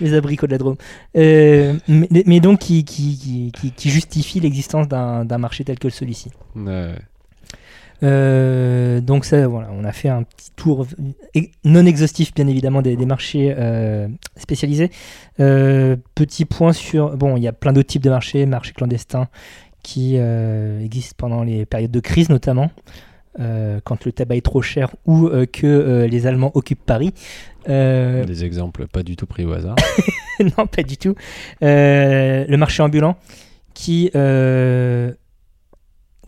[0.00, 0.76] les abricots de la Drôme.
[1.16, 5.88] Euh, mais, mais donc qui, qui, qui, qui- qui justifie l'existence d'un marché tel que
[5.90, 6.30] celui-ci.
[6.56, 6.94] Ouais.
[8.02, 10.86] Euh, donc ça, voilà, on a fait un petit tour
[11.36, 14.90] e- non exhaustif bien évidemment des, des marchés euh, spécialisés.
[15.38, 19.28] Euh, petit point sur, bon, il y a plein d'autres types de marchés, marchés clandestins
[19.84, 22.70] qui euh, existent pendant les périodes de crise notamment,
[23.40, 27.14] euh, quand le tabac est trop cher ou euh, que euh, les Allemands occupent Paris.
[27.66, 29.76] Des exemples pas du tout pris au hasard.
[30.40, 31.14] non, pas du tout.
[31.60, 33.16] Le marché ambulant
[33.72, 34.10] qui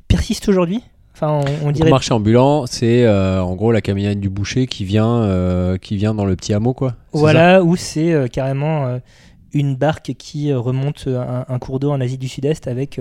[0.08, 0.82] persiste aujourd'hui.
[1.12, 4.84] Enfin, on, on Le dirait marché ambulant, c'est en gros la camionnette du boucher qui
[4.84, 6.94] vient, qui vient dans le petit hameau, quoi.
[7.12, 8.98] Voilà, où c'est carrément
[9.52, 12.98] une barque qui remonte un, un cours d'eau en Asie du Sud-Est avec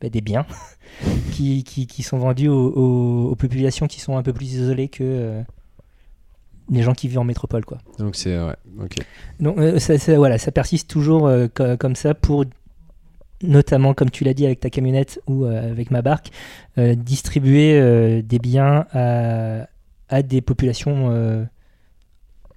[0.00, 0.46] bah, des biens
[1.32, 4.88] qui, qui, qui sont vendus aux, aux- aux populations qui sont un peu plus isolées
[4.88, 5.42] que euh,
[6.70, 7.64] les gens qui vivent en métropole.
[7.64, 7.78] Quoi.
[7.98, 8.94] Donc c'est ouais, ok.
[9.40, 12.44] Donc euh, ça, ça- voilà, ça persiste toujours euh, co- comme ça pour
[13.42, 16.30] notamment, comme tu l'as dit avec ta camionnette ou euh, avec ma barque,
[16.78, 19.66] euh, distribuer euh, des biens à,
[20.08, 21.44] à des populations euh,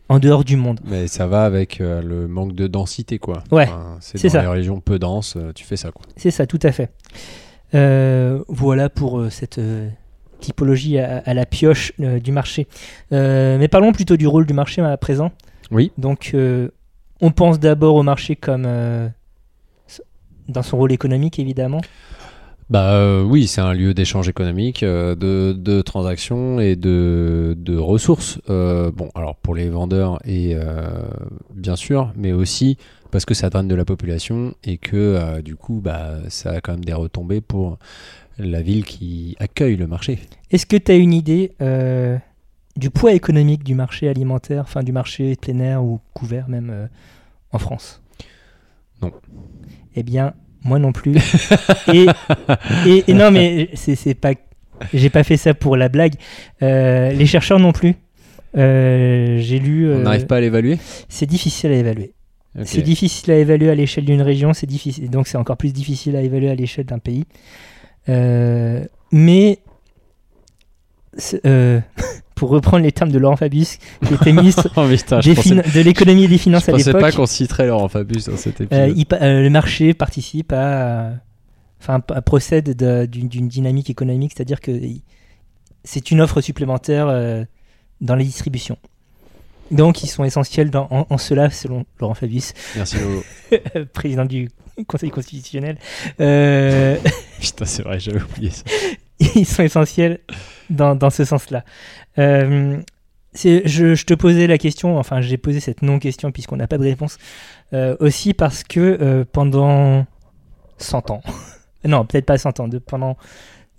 [0.09, 0.79] en dehors du monde.
[0.85, 3.43] Mais ça va avec euh, le manque de densité, quoi.
[3.51, 4.41] Ouais, Enfin, c'est dans ça.
[4.41, 6.03] les régions peu denses, euh, tu fais ça, quoi.
[6.17, 6.89] C'est ça, tout à fait.
[7.75, 9.61] Euh, voilà pour euh, cette
[10.39, 12.67] typologie à, à la pioche du marché.
[13.11, 15.31] Mais parlons plutôt du rôle du marché à présent.
[15.71, 15.91] Oui.
[15.97, 16.35] Donc,
[17.21, 18.65] on pense d'abord au marché comme
[20.47, 21.81] dans son rôle économique, évidemment.
[22.69, 27.75] Bah euh, oui, c'est un lieu d'échange économique, euh, de, de transactions et de, de
[27.75, 28.39] ressources.
[28.47, 30.55] Euh, bon, alors pour les vendeurs et
[31.53, 32.77] bien sûr, mais aussi
[33.09, 36.73] parce que ça draine de la population et que du coup, bah, ça a quand
[36.73, 37.79] même des retombées pour
[38.37, 40.19] la ville qui accueille le marché.
[40.51, 41.53] Est-ce que tu as une idée
[42.77, 46.87] du poids économique du marché alimentaire, enfin du marché plein air ou couvert même
[47.51, 47.99] en France?
[49.01, 49.11] Non.
[49.95, 51.15] Eh bien, moi non plus.
[51.93, 52.05] et,
[52.85, 54.33] et- et non, mais c'est pas.
[54.93, 56.13] J'ai pas fait ça pour la blague.
[56.63, 57.95] Euh, les chercheurs non plus.
[58.57, 59.91] Euh, J'ai lu.
[59.91, 60.77] On euh, n'arrive pas à l'évaluer?
[61.09, 62.13] C'est difficile à évaluer.
[62.63, 66.15] C'est difficile à évaluer à l'échelle d'une région, c'est difficile, donc c'est encore plus difficile
[66.15, 67.25] à évaluer à l'échelle d'un pays.
[68.09, 69.59] Euh, mais
[71.45, 71.79] euh,
[72.39, 75.55] pour reprendre les termes de Laurent Fabius, qui était ministre Oh, putain, je des pensais,
[75.55, 78.37] de l'économie et des finances je à pensais pas l'époque, qu'on citerait Laurent Fabius dans
[78.37, 78.93] cet euh, épisode.
[78.97, 81.11] il euh, le marché participe à,
[81.81, 84.71] enfin, procède de- d'une dynamique économique, c'est-à-dire que
[85.83, 87.43] c'est une offre supplémentaire euh,
[88.01, 88.77] dans les distributions.
[89.71, 92.53] Donc, ils sont essentiels dans- en, en cela, selon Laurent Fabius.
[92.75, 93.85] Merci Lolo.
[93.93, 94.49] président du
[94.87, 95.77] Conseil constitutionnel,
[96.21, 96.95] euh,
[97.41, 98.63] Putain, c'est vrai, j'avais oublié ça.
[99.35, 100.19] ils sont essentiels
[100.69, 101.63] dans, dans ce sens-là.
[102.17, 102.79] Euh,
[103.35, 106.83] je, je te posais la question, enfin j'ai posé cette non-question puisqu'on n'a pas de
[106.83, 107.17] réponse,
[107.73, 110.05] euh, aussi parce que euh, pendant
[110.77, 111.21] 100 ans,
[111.85, 113.17] non peut-être pas 100 ans, de, pendant,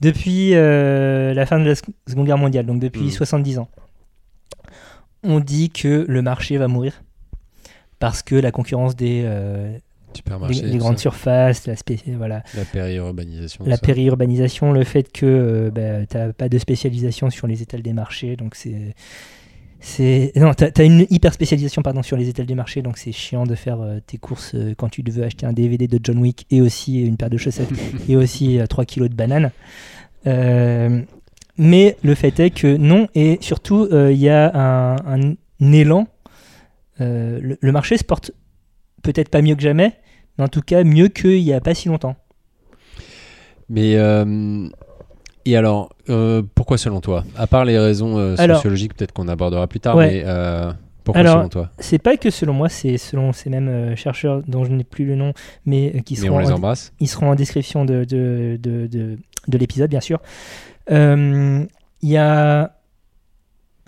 [0.01, 3.11] depuis la fin de la Sec- Seconde Guerre mondiale, donc depuis Mhm.
[3.11, 3.69] 70 ans,
[5.23, 7.03] on dit que le marché va mourir
[7.99, 9.25] parce que la concurrence des,
[10.15, 10.63] Supermarché.
[10.63, 11.03] les, grandes ça.
[11.03, 11.75] surfaces, la,
[12.17, 13.65] voilà, La périurbanisation.
[13.67, 17.83] la périurbanisation, le fait que euh, bah, tu n'as pas de spécialisation sur les étals
[17.83, 18.95] des marchés, donc c'est.
[19.81, 23.13] c'est non, tu as, une hyper spécialisation pardon, sur les étals des marchés, donc c'est
[23.13, 26.19] chiant de faire euh, tes courses euh, quand tu veux acheter un DVD de John
[26.19, 27.71] Wick et aussi une paire de chaussettes
[28.09, 29.51] et aussi 3 kilos de bananes.
[30.27, 31.03] Euh,
[31.57, 36.07] mais le fait est que non, et surtout, euh, il y a un, un élan.
[37.01, 38.33] Euh, le, le marché se porte
[39.03, 39.93] peut-être pas mieux que jamais,
[40.39, 42.17] mais en tout cas mieux qu'il n'y a pas si longtemps.
[43.69, 44.69] Mais euh,
[45.45, 47.25] et alors, euh, pourquoi selon toi?
[47.37, 50.25] À part les raisons euh, Alors- sociologiques, peut-être qu'on abordera plus tard, Ouais.
[50.25, 50.73] mais
[51.05, 51.71] pourquoi Alors, selon toi?
[51.79, 55.15] C'est pas que selon moi, c'est selon ces mêmes chercheurs dont je n'ai plus le
[55.17, 55.33] nom,
[55.65, 56.93] mais qui Mais seront, on les en, embrasse.
[57.01, 60.21] ils seront en description de, de, de, de- de l'épisode, bien sûr.
[60.91, 61.69] Il
[62.03, 62.73] y a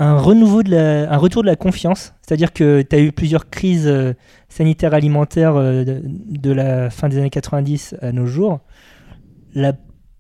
[0.03, 3.49] un renouveau de la, un retour de la confiance, c'est-à-dire que tu as eu plusieurs
[3.51, 4.15] crises euh,
[4.49, 8.61] sanitaires alimentaires euh, de, de la fin des années 90 à nos jours.
[9.55, 9.73] La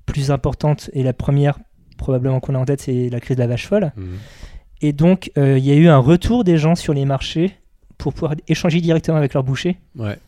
[0.06, 1.58] plus importante et la première
[1.96, 3.92] probablement qu'on a en tête, c'est la crise de la vache folle.
[3.96, 4.06] Mhm.
[4.82, 7.52] Et donc, euh, il y a eu un retour des gens sur les marchés
[7.98, 9.78] pour pouvoir échanger directement avec leur boucher.
[9.96, 10.18] Ouais.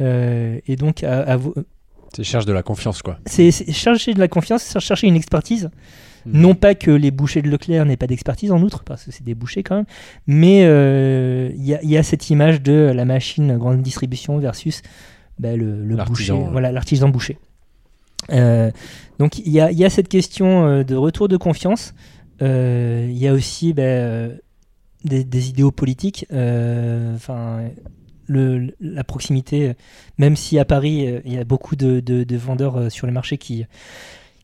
[0.00, 1.54] Euh, et donc, à, à vous-
[2.14, 3.18] C'est cherche de la confiance, quoi.
[3.26, 5.70] c'est c'est chercher de la confiance, c'est chercher une expertise.
[6.26, 6.40] Mhm.
[6.40, 9.24] Non pas que les bouchers de Leclerc n'aient pas d'expertise en outre, parce que c'est
[9.24, 9.84] des bouchers quand même,
[10.26, 14.38] mais euh, il y, a- il y a cette image de la machine grande distribution
[14.38, 14.82] versus
[15.38, 17.38] bah, le, le boucher, voilà, l'artisan boucher.
[18.32, 18.70] Euh,
[19.18, 21.94] donc il y y a cette question euh, de retour de confiance.
[22.42, 24.28] Euh, Il y a aussi bah,
[25.04, 26.26] des, des idéaux politiques.
[27.14, 27.60] Enfin,
[28.26, 29.74] le, la proximité,
[30.18, 33.38] même si à Paris il y a beaucoup de, de- de vendeurs sur le marché
[33.38, 33.64] qui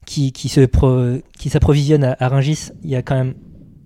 [0.06, 3.34] qui, qui se pro- qui s'approvisionnent à, à Rungis, il y a quand même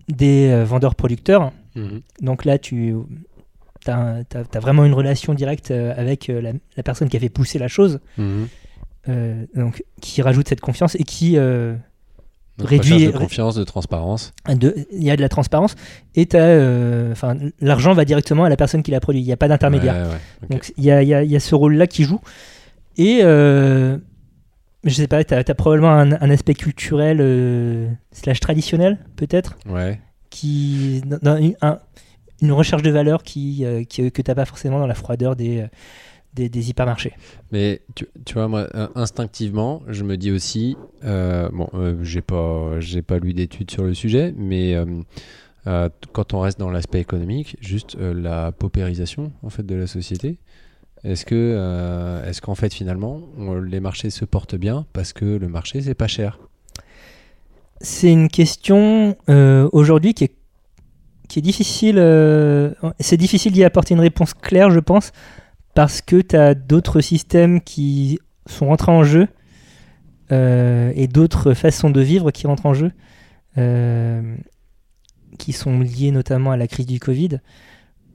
[0.09, 1.52] des euh, vendeurs producteurs.
[1.74, 2.00] Mhm.
[2.22, 2.94] Donc là, tu
[3.87, 4.22] as,
[4.61, 7.68] vraiment une relation directe euh, avec euh, la, la personne qui a fait pousser la
[7.68, 8.48] chose, Mhm.
[9.09, 11.74] euh, donc qui rajoute cette confiance et qui euh,
[12.59, 14.33] Réduit- de confiance, de transparence.
[14.48, 15.74] il y a de la transparence
[16.14, 19.20] et euh, enfin l'argent va directement à la personne qui l'a produit.
[19.20, 19.94] Il n'y a pas d'intermédiaire.
[19.94, 20.50] Ouais, ouais, ok.
[20.50, 22.20] Donc il y a, y a- y a ce rôle-là qui joue.
[22.96, 23.20] Et
[24.87, 30.01] je sais pas, tu as, probablement un, un aspect culturel euh, slash traditionnel peut-être, Ouais.
[30.31, 31.79] qui dans- une, un-
[32.42, 35.37] une recherche de valeur qui, euh, qui- que tu n'as pas forcément dans la froideur
[35.37, 35.66] des, euh,
[36.35, 37.14] des, des hypermarchés.
[37.51, 41.68] Mais tu, tu vois, moi, instinctivement, je me dis aussi, euh, bon,
[42.03, 42.72] j'ai pas,
[43.07, 44.77] pas lu d'études sur le sujet, mais
[46.12, 50.38] quand on reste dans l'aspect économique, juste la paupérisation en fait de la société.
[51.07, 53.21] Euh, est-ce qu'en fait finalement,
[53.64, 56.38] les marchés se portent bien parce que le marché c'est pas cher?
[57.81, 61.99] C'est une question euh, aujourd'hui qui est, difficile.
[61.99, 65.12] euh, c'est difficile d'y apporter une réponse claire, je pense,
[65.75, 69.29] parce que tu as d'autres systèmes qui sont rentrés en jeu
[70.31, 72.90] et d'autres façons de vivre qui rentrent en jeu,
[75.38, 77.38] qui sont liées notamment à la crise du Covid,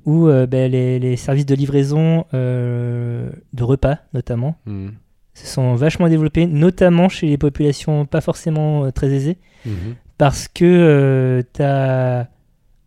[0.05, 4.93] où euh, ben, les, les services de livraison euh, de repas, notamment, Mhm.
[5.33, 9.95] se sont vachement développés, notamment chez les populations pas forcément euh, très aisées Mhm.
[10.17, 12.27] parce que tu as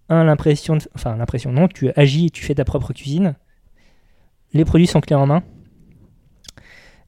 [0.09, 3.35] un l'impression enfin l'impression non tu agis et tu fais ta propre cuisine
[4.53, 5.42] les produits sont clés en main.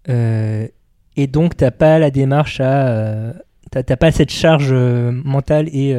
[0.08, 3.34] Et donc, t'as pas la démarche à.
[3.70, 5.94] t'as pas cette charge mentale et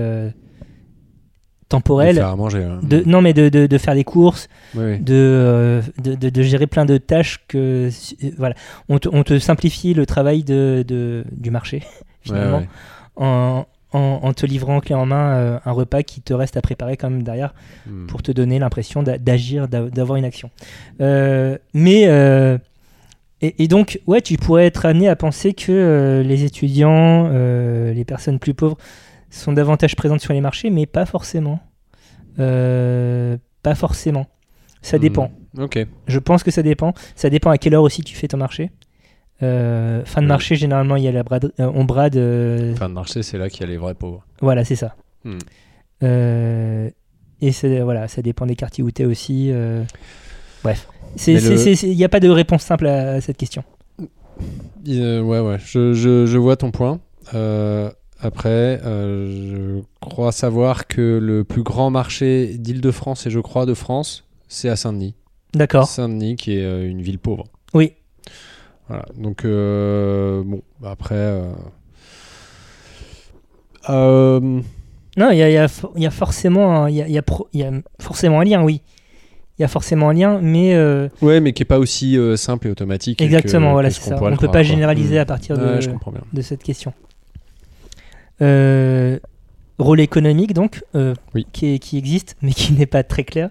[1.74, 2.64] euh, De faire à manger.
[2.64, 2.80] hein.
[2.84, 6.86] De, non, mais de, de, de faire des courses, Oui, euh, de, de- gérer plein
[6.86, 7.90] de tâches que.
[7.90, 8.56] euh, Voilà.
[8.90, 11.84] On te, on te simplifie le travail de, de- du marché,
[12.22, 12.70] finalement, Ouais, ouais.
[13.26, 16.62] En, en, en te livrant clé en main euh, un repas qui te reste à
[16.62, 17.54] préparer quand même derrière
[17.88, 18.06] Hmm.
[18.08, 20.50] pour te donner l'impression d'a- d'agir, d'a- d'avoir une action.
[21.74, 22.04] Mais
[23.42, 28.40] et, et donc, ouais, tu pourrais être amené à penser que les étudiants, les personnes
[28.40, 28.78] plus pauvres,
[29.30, 31.60] sont davantage présentes sur les marchés, mais pas forcément.
[32.40, 34.28] Euh, pas forcément.
[34.82, 35.02] Ça Hmm.
[35.02, 35.32] dépend.
[35.58, 35.86] Ok.
[36.08, 36.94] Je pense que ça dépend.
[37.16, 38.72] Ça dépend à quelle heure aussi tu fais ton marché.
[39.44, 40.30] Euh, fin de Oui.
[40.30, 42.14] marché, généralement, il y a la brade- euh, on brade.
[42.78, 44.24] Fin de marché, c'est là qu'il y a les vrais pauvres.
[44.42, 44.96] voilà, c'est ça.
[45.24, 45.38] Hmm.
[47.40, 49.52] Et c'est- voilà, ça dépend des quartiers où tu es aussi.
[50.64, 50.88] Bref.
[51.28, 53.64] Il le- n'y a pas de réponse simple à, à cette question.
[54.86, 57.00] Ouais, ouais, je, je, je vois ton point.
[58.20, 63.74] Après, euh, je crois savoir que le plus grand marché d'Île-de-France et je crois de
[63.76, 65.14] France, c'est à Saint-Denis.
[65.54, 65.88] D'accord.
[65.88, 67.46] Saint-Denis qui est euh, une ville pauvre.
[67.74, 67.94] Oui.
[68.88, 69.06] Voilà.
[69.18, 71.16] Donc, euh, bon, après.
[73.90, 74.62] euh,
[75.18, 77.50] Non, il y a, y a y a forcément un- y a, pro-
[78.00, 78.82] forcément lien, oui.
[79.58, 82.36] Il y a forcément un lien, mais euh, ouais, mais qui est pas aussi euh,
[82.38, 83.22] simple et automatique.
[83.22, 84.18] exactement, que- voilà, c'est ça.
[84.22, 84.64] On ne peut pas quoi.
[84.64, 86.22] généraliser à partir de, Ouais, bien.
[86.32, 86.94] de cette question.
[88.42, 89.20] Euh,
[89.80, 91.46] rôle économique, donc, euh, Oui.
[91.54, 93.50] qui, qui existe, mais qui n'est pas très clair.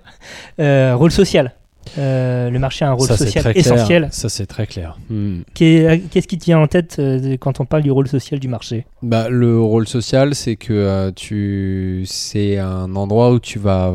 [0.61, 1.53] Euh, rôle social.
[1.99, 4.09] Euh, le marché a un rôle Ça, social essentiel.
[4.11, 4.99] Ça, c'est très clair.
[5.09, 5.42] Hmm.
[5.55, 8.49] Qu'est- Qu'est-ce qui te vient en tête euh, quand on parle du rôle social du
[8.49, 8.87] marché?
[9.03, 13.94] Bah, le rôle social, c'est que euh, tu, c'est un endroit où tu vas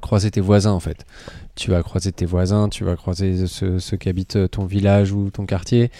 [0.00, 1.04] croiser tes voisins en fait.
[1.56, 5.30] Tu vas croiser tes voisins, tu vas croiser ceux, ceux qui habitent ton village ou
[5.30, 5.90] ton quartier.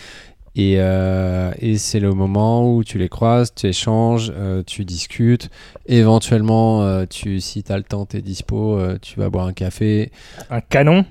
[0.58, 5.50] Et, euh, et c'est le moment où tu les croises, tu échanges, euh, tu discutes.
[5.86, 9.52] Éventuellement, euh, tu, si tu as le temps, tu es dispo, tu vas boire un
[9.52, 10.10] café
[10.50, 11.04] Un canon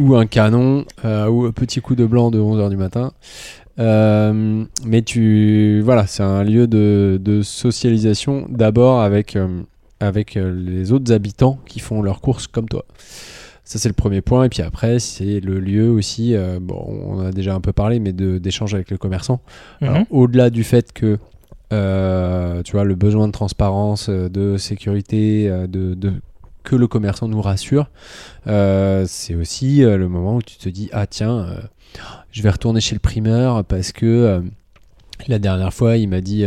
[0.00, 3.12] ou un canon ou un petit coup de blanc de 11h du matin.
[3.78, 9.38] Mais tu voilà, c'est un lieu de, de socialisation d'abord avec,
[10.00, 12.84] avec les autres habitants qui font leurs courses comme toi.
[13.64, 17.20] Ça c'est le premier point et puis après c'est le lieu aussi euh, bon on
[17.20, 19.40] a déjà un peu parlé mais de d'échange avec le commerçant
[19.80, 20.04] Mhm.
[20.10, 21.18] au-delà du fait que
[21.72, 26.12] euh, tu vois le besoin de transparence, euh, de sécurité, de, de-
[26.62, 27.90] que le commerçant nous rassure,
[28.46, 31.46] euh, c'est aussi le moment où tu te dis ah tiens,
[32.32, 34.42] je vais retourner chez le primeur parce que
[35.28, 36.44] la dernière fois il m'a dit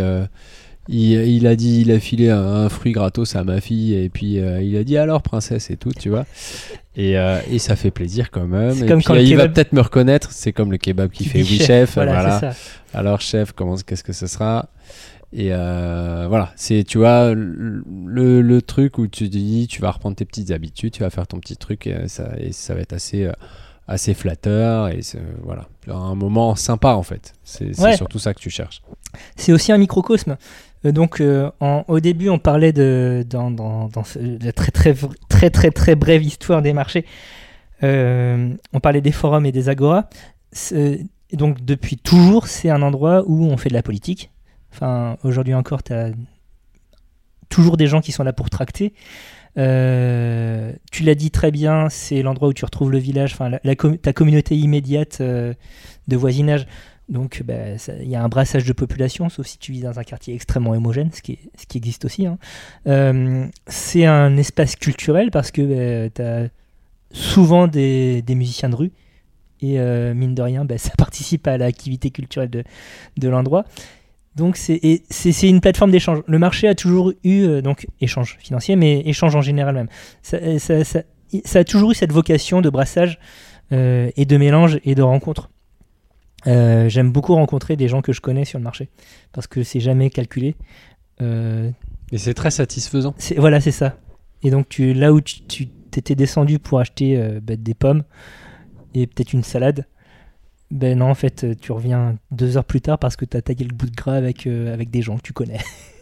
[0.90, 4.10] il, il a dit il a filé un, un fruit gratos à ma fille et
[4.10, 6.26] puis euh, il a dit alors princesse et tout tu vois
[6.96, 9.74] et, euh, et ça fait plaisir quand même et comme puis quand il va peut-être
[9.74, 13.00] me reconnaître c'est comme le kebab qui, fait oui chef, Voilà, voilà, c'est ça.
[13.00, 14.70] alors chef, comment qu'est-ce que ce sera?
[15.34, 20.16] Et euh, voilà, c'est tu vois le, le- truc où tu dis tu vas reprendre
[20.16, 22.94] tes petites habitudes, tu vas faire ton petit truc et ça, et ça va être
[22.94, 23.30] assez
[23.90, 25.00] assez flatteur et
[25.44, 27.34] voilà un moment sympa en fait.
[27.44, 27.98] C'est c'est Ouais.
[27.98, 28.82] surtout ça que tu cherches.
[29.36, 30.38] C'est aussi un microcosme.
[30.88, 31.50] Euh, donc, euh,
[31.88, 33.90] au début, on parlait de dans,
[34.42, 34.96] la très très
[35.30, 37.06] très très très brève histoire des marchés.
[37.84, 40.10] Euh, on parlait des forums et des agoras.
[40.52, 44.32] C'est- Donc, depuis toujours, c'est un endroit où on fait de la politique.
[44.74, 46.12] Enfin, aujourd'hui encore, tu as
[47.50, 48.94] toujours des gens qui sont là pour tracter.
[49.56, 53.52] Tu l'as dit très bien, c'est l'endroit où tu retrouves le village, enfin
[54.02, 56.68] ta communauté immédiate de voisinage.
[57.10, 60.04] Donc, bah, il y a un brassage de population, sauf si tu vis dans un
[60.04, 61.40] quartier extrêmement homogène, ce qui,
[61.76, 62.26] existe aussi.
[62.26, 62.38] hein.
[62.88, 66.50] Euh, c'est un espace culturel parce que tu as
[67.12, 68.92] souvent des, musiciens de rue.
[69.62, 72.50] Et euh, mine de rien, bah, ça participe à l'activité culturelle
[73.18, 73.64] de, l'endroit.
[74.36, 76.20] Donc, c'est une plateforme d'échange.
[76.28, 79.88] Le marché a toujours eu, euh, donc, échange financier, mais échange en général même.
[80.22, 81.04] Ça, ça-
[81.56, 83.18] a toujours eu cette vocation de brassage
[83.72, 85.50] et de mélange et de rencontre.
[86.46, 88.90] Euh, J'aime beaucoup rencontrer des gens que je connais sur le marché
[89.34, 90.56] parce que c'est jamais calculé.
[91.22, 91.72] Euh,
[92.12, 93.16] Et c'est très satisfaisant.
[93.38, 93.98] voilà, c'est ça.
[94.44, 98.04] Et donc, tu, là où tu, tu t'étais descendu pour acheter euh, bah, des pommes
[98.94, 99.88] et peut-être une salade,
[100.70, 103.66] ben non, en fait, tu reviens deux heures plus tard parce que tu as taillé
[103.66, 105.60] le bout de gras avec, avec des gens que tu connais.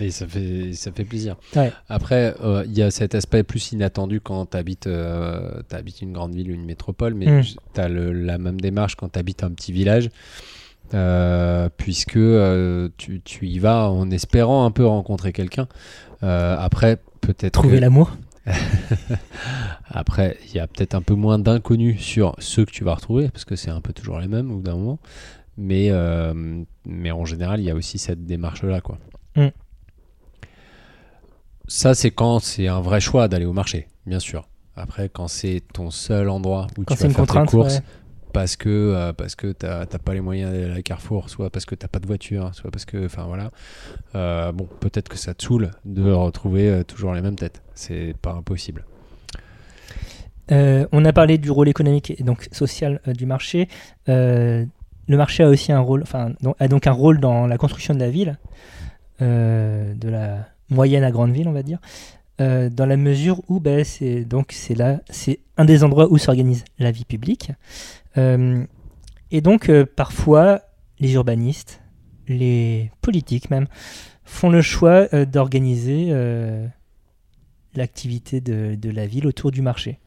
[0.00, 1.36] Et ça fait, ça fait plaisir.
[1.56, 1.72] Ouais.
[1.88, 6.50] Après, euh, il y a cet aspect plus inattendu quand tu habites, une grande ville
[6.50, 7.42] ou une métropole, mais Mm.
[7.74, 10.08] tu as la même démarche quand tu habites un petit village,
[10.94, 15.66] euh, puisque euh, tu, tu y vas en espérant un peu rencontrer quelqu'un.
[16.22, 17.52] Euh, après, peut-être.
[17.54, 18.16] Trouver que- l'amour.
[19.90, 23.28] Après, il y a peut-être un peu moins d'inconnus sur ceux que tu vas retrouver,
[23.30, 24.98] parce que c'est un peu toujours les mêmes au bout d'un moment.
[25.56, 28.80] Mais, euh, mais en général, il y a aussi cette démarche-là.
[28.80, 28.98] quoi.
[29.36, 29.48] Mm.
[31.68, 34.48] Ça, c'est quand c'est un vrai choix d'aller au marché, bien sûr.
[34.74, 37.82] Après, quand c'est ton seul endroit où Quand tu vas une faire tes courses, ouais.
[38.32, 41.66] parce que euh, parce que t'as pas les moyens d'aller à la Carrefour, soit parce
[41.66, 43.50] que t'as pas de voiture, soit parce que, enfin voilà.
[44.14, 47.60] Euh, bon, peut-être que ça te saoule de retrouver euh, toujours les mêmes têtes.
[47.74, 48.84] C'est pas impossible.
[50.50, 53.68] Euh, on a parlé du rôle économique et donc social euh, du marché.
[54.08, 54.64] Euh,
[55.06, 57.94] le marché a aussi un rôle, enfin, donc- a donc un rôle dans la construction
[57.94, 58.38] de la ville,
[59.20, 61.78] de la moyenne à grande ville, on va dire,
[62.40, 66.18] euh, dans la mesure où ben, c'est donc c'est là, c'est un des endroits où
[66.18, 67.50] s'organise la vie publique.
[68.16, 68.64] Euh,
[69.30, 70.62] et donc euh, parfois
[71.00, 71.80] les urbanistes,
[72.28, 73.66] les politiques même,
[74.24, 76.12] font le choix d'organiser
[77.74, 79.98] l'activité de- de la ville autour du marché.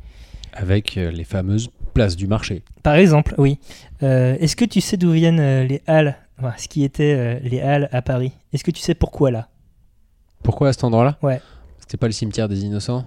[0.54, 2.62] Avec les fameuses places du marché.
[2.84, 3.58] Par exemple, oui.
[4.02, 8.02] Est-ce que tu sais d'où viennent les halles, enfin, ce qui était les halles à
[8.02, 9.48] Paris Est-ce que tu sais pourquoi là?
[10.44, 11.42] Pourquoi à cet endroit-là Ouais.
[11.80, 13.06] C'était pas le cimetière des innocents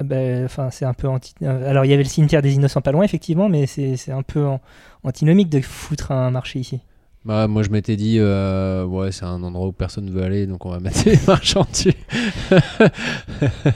[0.00, 1.34] Euh, ben, Enfin, c'est un peu anti.
[1.42, 4.22] euh, Alors, il y avait le cimetière des innocents pas loin, effectivement, mais c'est un
[4.22, 4.60] peu an-
[5.04, 6.80] antinomique de foutre un marché ici.
[7.24, 10.46] bah, Moi, je m'étais dit, euh, ouais, c'est un endroit où personne ne veut aller,
[10.46, 11.92] donc on va mettre les marchands dessus.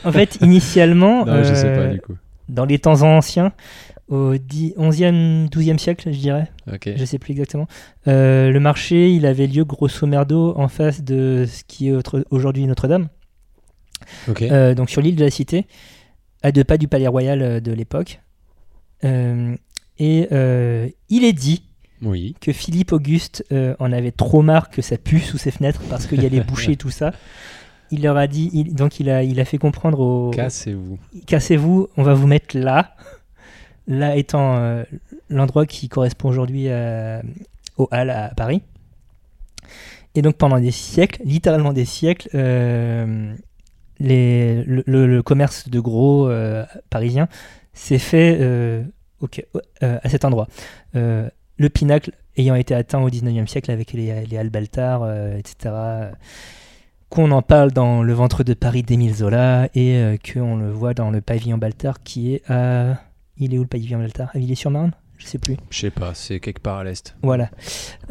[0.04, 2.14] En fait, initialement, non, je sais pas euh, du coup.
[2.48, 3.52] dans les temps anciens,
[4.08, 6.50] au 10 11e, 12e siècle, je dirais,
[6.96, 7.66] je sais plus exactement,
[8.06, 11.94] euh, le marché, il avait lieu grosso merdo en face de ce qui est
[12.30, 13.08] aujourd'hui Notre-Dame.
[14.52, 15.66] Euh, donc sur l'île de la Cité,
[16.42, 18.20] à deux pas du palais royal euh, de l'époque.
[19.04, 19.56] Euh,
[19.98, 20.28] et
[21.08, 21.62] il est dit
[22.02, 22.34] oui.
[22.40, 23.44] que Philippe Auguste
[23.78, 26.40] en avait trop marre que ça pue sous ses fenêtres parce qu'il y a les
[26.42, 27.12] bouchers et tout ça.
[27.90, 30.30] Il leur a dit, il- donc il a, il a fait comprendre aux.
[30.30, 30.98] Cassez-vous.
[31.26, 32.94] Cassez-vous, on va vous mettre là.
[33.86, 34.84] Là étant euh,
[35.28, 37.22] l'endroit qui correspond aujourd'hui à-
[37.76, 38.62] aux Halles à Paris.
[40.14, 43.34] Et donc pendant des siècles, littéralement des siècles, euh,
[44.00, 47.28] le, commerce de gros euh, parisien
[47.74, 48.82] s'est fait euh,
[49.82, 50.48] euh, à cet endroit.
[50.94, 51.28] Euh,
[51.58, 55.74] le pinacle ayant été atteint au 19e siècle avec les, les euh, etc.
[57.08, 60.92] Qu'on en parle dans Le ventre de Paris d'Émile Zola et euh, qu'on le voit
[60.92, 63.00] dans le pavillon Baltard qui est à.
[63.38, 65.56] Il est où le pavillon Baltard À Villiers-sur-Marne Je sais plus.
[65.70, 67.14] Je sais pas, c'est quelque part à l'est.
[67.22, 67.50] Voilà.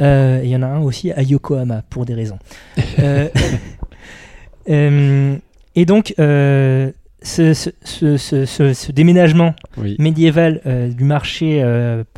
[0.02, 2.40] Euh, Il y en a un aussi à Yokohama, pour des raisons.
[3.00, 3.28] Euh,
[4.70, 5.36] euh,
[5.76, 9.96] et donc, ce, ce- ce- ce- ce- ce déménagement Oui.
[10.00, 10.62] médiéval
[10.96, 11.64] du marché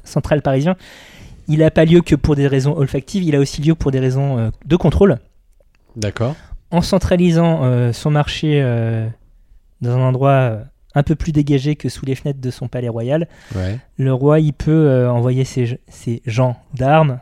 [0.04, 0.76] central parisien,
[1.48, 4.00] il n'a pas lieu que pour des raisons olfactives, il a aussi lieu pour des
[4.00, 5.18] raisons de contrôle.
[5.96, 6.36] D'accord.
[6.72, 8.62] En centralisant son marché
[9.82, 10.60] dans un endroit
[10.98, 13.78] un peu plus dégagé que sous les fenêtres de son palais royal, Ouais.
[13.98, 17.20] le roi il peut euh, envoyer ses, ses gens d'armes,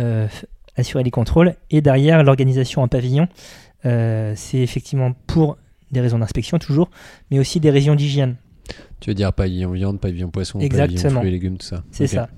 [0.00, 0.26] euh,
[0.76, 3.28] assurer les contrôles, et derrière l'organisation en pavillon,
[3.86, 5.56] euh, c'est effectivement pour
[5.90, 6.90] des raisons d'inspection toujours,
[7.30, 8.36] mais aussi des raisons d'hygiène.
[9.00, 11.20] Tu veux dire pavillon viande, pavillon poisson, pavillon Exactement.
[11.20, 11.82] fruits et légumes, tout ça.
[11.90, 12.28] C'est ça.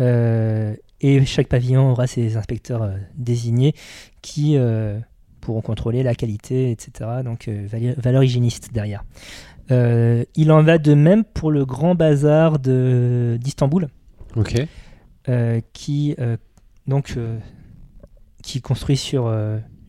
[0.00, 3.74] Euh, et chaque pavillon aura ses inspecteurs euh, désignés
[4.22, 4.98] qui euh,
[5.40, 7.10] pourront contrôler la qualité, etc.
[7.24, 9.04] Donc valeur hygiéniste derrière.
[9.70, 13.88] Euh, il en va de même pour le grand bazar d'Istanbul,
[15.28, 16.36] euh, qui euh,
[16.86, 17.38] donc euh,
[18.42, 19.32] qui construit sur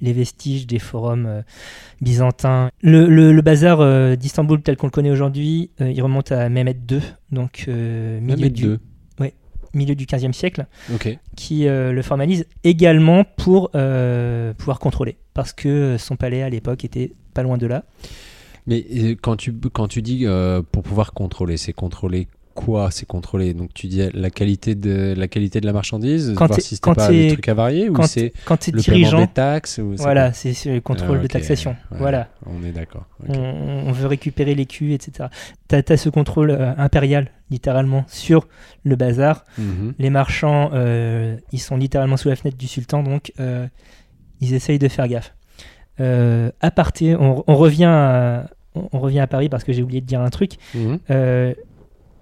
[0.01, 1.43] les vestiges des forums
[2.01, 2.69] byzantins.
[2.81, 6.99] Le, le- le bazar d'Istanbul tel qu'on le connaît aujourd'hui, il remonte à Mehmet II,
[7.31, 8.77] donc milieu, du, II.
[9.73, 10.67] milieu du 15e siècle,
[11.35, 17.41] qui le formalise également pour pouvoir contrôler, parce que son palais à l'époque était pas
[17.41, 17.85] loin de là.
[18.67, 22.91] Mais euh, quand tu, quand tu dis euh, pour pouvoir contrôler, c'est contrôler quoi?
[22.91, 26.61] C'est contrôler donc tu dis la qualité de la qualité de la marchandise, Quand voir
[26.61, 29.79] si c'était pas des trucs avariés ou Quand, c'est quand le paiement dirigeant, des taxes
[29.79, 31.71] ou voilà, c'est le contrôle Ah, de taxation.
[31.91, 32.29] Ouais, Voilà.
[32.45, 33.05] On est d'accord.
[33.27, 33.33] On,
[33.87, 35.29] on veut récupérer les culs, etc.
[35.67, 38.47] Tu as, ce contrôle euh, impérial, littéralement, sur
[38.83, 39.45] le bazar.
[39.57, 39.95] Mhm.
[39.97, 43.33] Les marchands, euh, ils sont littéralement sous la fenêtre du sultan, donc
[44.41, 45.33] ils essayent de faire gaffe.
[45.99, 49.83] Euh, à parté, on, on revient à, on, on revient à Paris parce que j'ai
[49.83, 50.53] oublié de dire un truc.
[50.75, 50.99] Mhm.
[51.09, 51.53] Euh,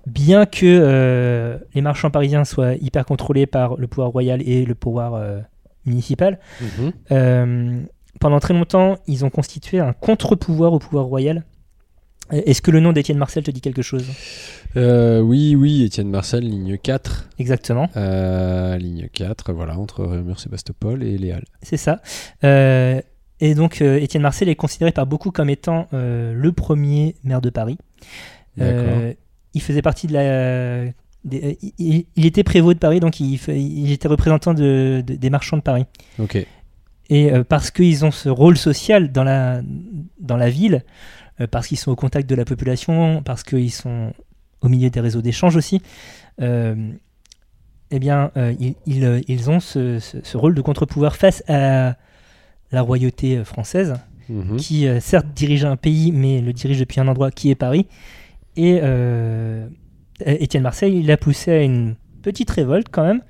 [0.08, 4.76] bien que euh, les marchands parisiens soient hyper contrôlés par le pouvoir royal et le
[4.76, 5.40] pouvoir euh,
[5.86, 7.86] municipal, Mhm.
[8.20, 11.44] pendant très longtemps, ils ont constitué un contre-pouvoir au pouvoir royal.
[12.32, 14.06] Est-ce que le nom d'Étienne Marcel te dit quelque chose?
[14.78, 17.28] Euh, oui, oui, Étienne Marcel, ligne 4.
[17.40, 21.44] Exactement, Euh, ligne 4, voilà, entre Réaumur, Sébastopol et les Halles.
[21.62, 22.00] c'est ça.
[22.46, 23.02] Euh,
[23.42, 27.42] Et donc, euh, Étienne Marcel est considéré par beaucoup comme étant euh, le premier maire
[27.42, 27.78] de Paris.
[28.60, 29.14] Euh,
[29.54, 30.86] il faisait partie de la.
[31.26, 35.30] des- euh, il, il était prévôt de Paris, donc il, était représentant de- de- des
[35.30, 35.86] marchands de Paris.
[37.10, 39.62] Et euh, parce qu'ils ont ce rôle social dans la,
[40.20, 40.84] dans la ville,
[41.42, 44.14] euh, parce qu'ils sont au contact de la population, parce qu'ils sont
[44.62, 45.82] au milieu des réseaux d'échange aussi,
[47.94, 51.96] eh bien, ils, ils, ils ont ce, ce- ce rôle de contre-pouvoir face à
[52.72, 53.96] la royauté euh, française,
[54.30, 54.56] Mhm.
[54.58, 57.86] qui euh, certes dirige un pays, mais le dirige depuis un endroit qui est Paris.
[58.56, 59.68] Et euh,
[60.26, 63.22] Étienne Marseille, il a poussé à une petite révolte quand même,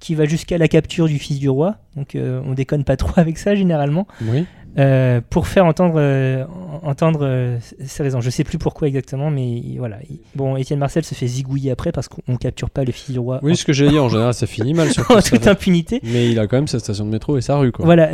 [0.00, 1.76] qui va jusqu'à la capture du fils du roi.
[1.94, 4.44] Donc euh, on déconne pas trop avec ça généralement, Oui.
[4.78, 6.44] Euh, pour faire entendre, euh,
[6.82, 8.20] en- entendre euh, ses raisons.
[8.20, 9.96] Je sais plus pourquoi exactement, mais il- voilà.
[10.10, 13.18] Il- Bon, Étienne Marcel se fait zigouiller après parce qu'on capture pas le fils du
[13.18, 14.88] roi Oui, en, ce que j'ai dit, en général, ça finit mal.
[14.92, 16.00] Surtout en toute impunité.
[16.04, 17.84] Mais il a quand même sa station de métro et sa rue, quoi.
[17.84, 18.10] Voilà,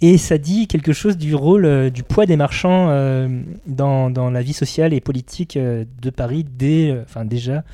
[0.00, 3.28] et ça dit quelque chose du rôle, euh, du poids des marchands euh,
[3.66, 7.64] dans, dans la vie sociale et politique euh, de Paris dès, euh, enfin déjà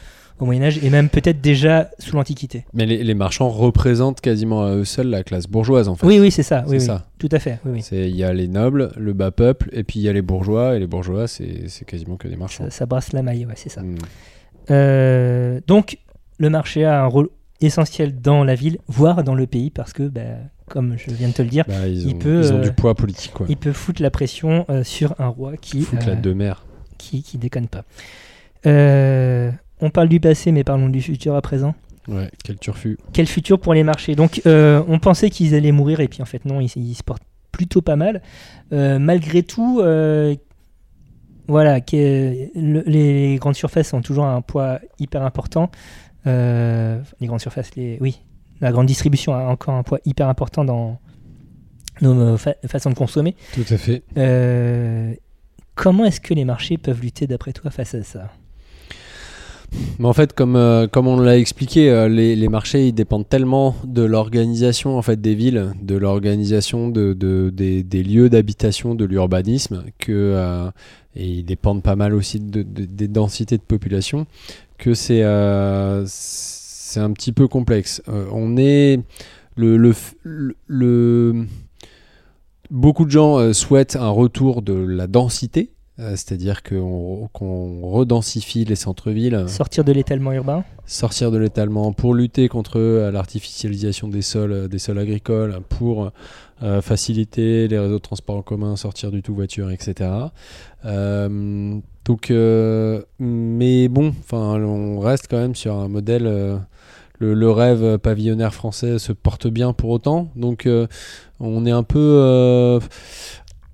[0.40, 2.64] au Moyen Âge et même peut-être déjà sous l'Antiquité.
[2.72, 6.06] Mais les, les marchands représentent quasiment à eux seuls la classe bourgeoise, en fait.
[6.06, 6.64] Oui, oui, c'est ça.
[6.66, 6.78] Oui,
[7.18, 7.58] tout à fait.
[7.66, 7.84] Oui.
[7.92, 10.76] Il y a les nobles, le bas peuple, et puis il y a les bourgeois,
[10.76, 12.64] et les bourgeois, c'est quasiment que des marchands.
[12.64, 13.82] Ça, ça brasse la maille, ouais, c'est ça.
[13.82, 13.96] Mm.
[14.70, 15.98] Euh, donc,
[16.38, 17.28] le marché a un rôle
[17.60, 20.20] essentiel dans la ville, voire dans le pays, parce que, bah,
[20.68, 22.62] comme je viens de te le dire, Bah, ils, Il ont, peut, ils ont euh,
[22.62, 23.46] du poids politique, quoi.
[23.48, 26.64] il peut foutre la pression euh, sur un roi qui, Foutre la euh, deux mères.
[26.96, 27.84] qui, qui déconne pas.
[29.80, 31.74] On parle du passé, mais parlons du futur à présent.
[32.08, 32.98] Ouais, quel turfu.
[33.12, 36.24] Quel futur pour les marchés Donc, euh, on pensait qu'ils allaient mourir, et puis en
[36.26, 37.22] fait, non, ils, ils se portent
[37.52, 38.22] plutôt pas mal.
[38.72, 40.34] Euh, malgré tout, euh,
[41.46, 45.70] voilà, que- le- les grandes surfaces ont toujours un poids hyper important.
[46.26, 48.20] Les grandes surfaces, les, oui,
[48.60, 50.98] la grande distribution a encore un poids hyper important dans
[52.02, 53.34] nos fa- façons de consommer.
[53.52, 54.02] Tout à fait.
[55.74, 58.30] Comment est-ce que les marchés peuvent lutter, d'après toi, face à ça?
[59.98, 64.96] Mais en fait, comme, euh, on l'a expliqué, euh, les, marchés dépendent tellement de l'organisation
[64.96, 70.70] en fait des villes, de l'organisation de, de- des, lieux d'habitation, de l'urbanisme, euh,
[71.14, 74.26] et ils dépendent pas mal aussi de, de- des densités de population,
[74.78, 78.02] que c'est un petit peu complexe.
[78.32, 79.00] On est
[82.70, 85.70] beaucoup de gens souhaitent un retour de la densité.
[86.00, 87.28] Euh, C'est-à-dire qu'on
[87.82, 94.08] redensifie les centres-villes, Sortir de l'étalement urbain sortir de l'étalement pour lutter contre euh, l'artificialisation
[94.08, 96.10] des sols, euh, des sols agricoles, pour
[96.62, 100.10] euh, faciliter les réseaux de transport en commun, sortir du tout voiture, etc.
[100.84, 106.24] Euh, donc, euh, mais bon, on reste quand même sur un modèle.
[106.24, 110.66] le, le rêve pavillonnaire français se porte bien pour autant, donc
[111.38, 112.80] on est un peu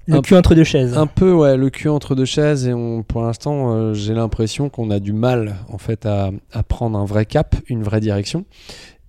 [0.06, 0.96] Le Un- cul entre deux chaises.
[0.96, 4.68] un peu ouais, le cul entre deux chaises et on, pour l'instant euh, j'ai l'impression
[4.68, 8.44] qu'on a du mal en fait à, à prendre un vrai cap, une vraie direction.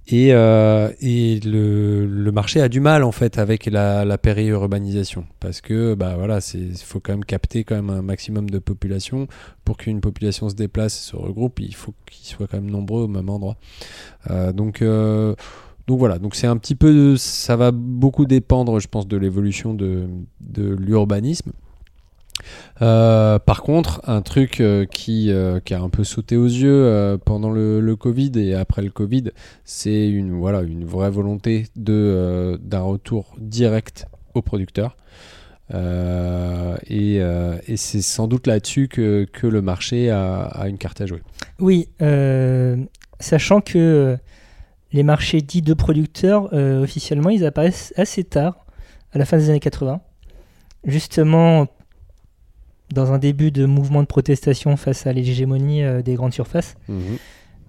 [0.09, 5.25] Et, euh, et le, le marché a du mal en fait avec la, la périurbanisation.
[5.41, 9.27] Parce que bah voilà il faut quand même capter quand même un maximum de population.
[9.65, 13.03] Pour qu'une population se déplace et se regroupe il faut qu'ils soient quand même nombreux
[13.03, 13.57] au même endroit.
[14.31, 14.81] Euh, donc
[15.87, 19.73] donc voilà, donc c'est un petit peu, ça va beaucoup dépendre, je pense, de l'évolution
[19.73, 20.09] de,
[20.55, 21.53] l'urbanisme.
[22.81, 27.17] Euh, par contre, un truc euh, qui, euh, qui a un peu sauté aux yeux
[27.23, 29.31] pendant le, Covid et après le Covid,
[29.63, 34.97] c'est une, voilà, une vraie volonté d'un retour direct aux producteurs.
[35.73, 37.21] Et
[37.77, 41.21] c'est sans doute là-dessus que, que le marché a, une carte à jouer.
[41.59, 41.87] Oui,
[43.21, 44.17] sachant que
[44.93, 48.65] les marchés dits de producteurs, euh, officiellement, ils apparaissent assez tard,
[49.13, 50.01] à la fin des années 80.
[50.85, 51.67] Justement,
[52.93, 56.75] dans un début de mouvement de protestation face à l'hégémonie euh, des grandes surfaces.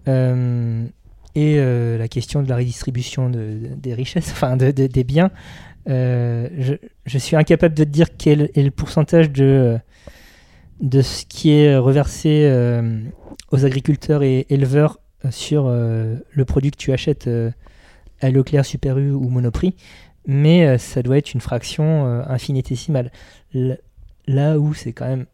[0.06, 0.86] Euh,
[1.34, 5.30] et la question de la redistribution de- de- des richesses, enfin de- de- des biens.
[5.86, 6.74] Je,
[7.06, 9.78] je suis incapable de te dire quel est le pourcentage de,
[10.80, 12.50] de ce qui est reversé
[13.52, 14.98] aux agriculteurs et éleveurs
[15.30, 17.50] sur euh, le produit que tu achètes euh,
[18.20, 19.74] à Leclerc, Super U ou Monoprix,
[20.26, 23.10] mais euh, ça doit être une fraction euh, infinitésimale.
[23.54, 23.80] L-
[24.26, 25.24] Là où c'est quand même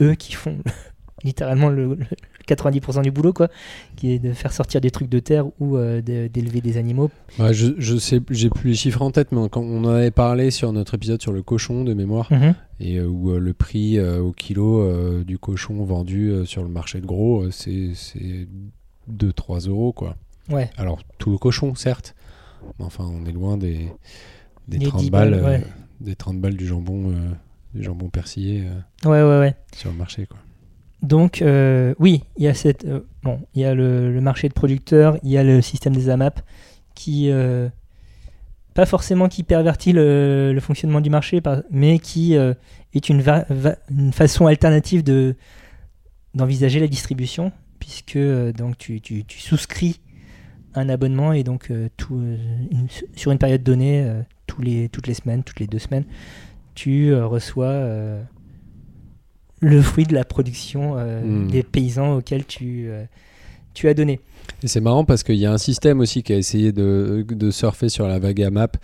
[0.00, 0.58] eux qui font
[1.24, 2.06] littéralement le, le
[2.46, 3.48] 90% du boulot, quoi,
[3.96, 7.10] qui est de faire sortir des trucs de terre ou euh, d'élever des animaux.
[7.40, 10.10] Ouais, je, je sais, j'ai plus les chiffres en tête, mais quand on en avait
[10.12, 12.54] parlé sur notre épisode sur le cochon de mémoire, Mhm.
[12.78, 16.62] et euh, où euh, le prix euh, au kilo euh, du cochon vendu euh, sur
[16.62, 17.90] le marché de gros, euh, c'est
[19.12, 20.16] 2-3 euros, quoi.
[20.48, 20.70] Ouais.
[20.76, 22.14] Alors, tout le cochon, certes,
[22.78, 23.88] mais enfin, on est loin des,
[24.68, 25.64] des Des 30 10 balles, balles, euh, ouais.
[26.00, 27.30] des 30 balles du jambon, euh,
[27.74, 29.54] du jambon persillé euh, Ouais, ouais, ouais.
[29.76, 30.26] sur le marché.
[30.26, 30.38] Quoi.
[31.02, 34.48] Donc, euh, oui, il y a, cette, euh, bon, il y a le, le marché
[34.48, 36.40] de producteurs, il y a le système des AMAP
[36.94, 37.68] qui, euh,
[38.74, 43.44] pas forcément qui pervertit le, le fonctionnement du marché, par- mais qui est une, va-
[43.48, 45.36] va- une façon alternative de,
[46.34, 50.00] d'envisager la distribution, puisque euh, donc, tu, tu- tu souscris
[50.74, 52.36] un abonnement et donc euh, tout, euh,
[52.70, 54.08] une- sur une période donnée,
[54.46, 56.04] tous les, toutes les semaines, toutes les deux semaines,
[56.76, 57.72] tu reçois
[59.60, 61.50] le fruit de la production euh, Mm.
[61.50, 62.88] des paysans auxquels tu,
[63.74, 64.20] tu as donné.
[64.62, 67.50] Et c'est marrant parce qu'il y a un système aussi qui a essayé de, de
[67.50, 68.76] surfer sur la vague AMAP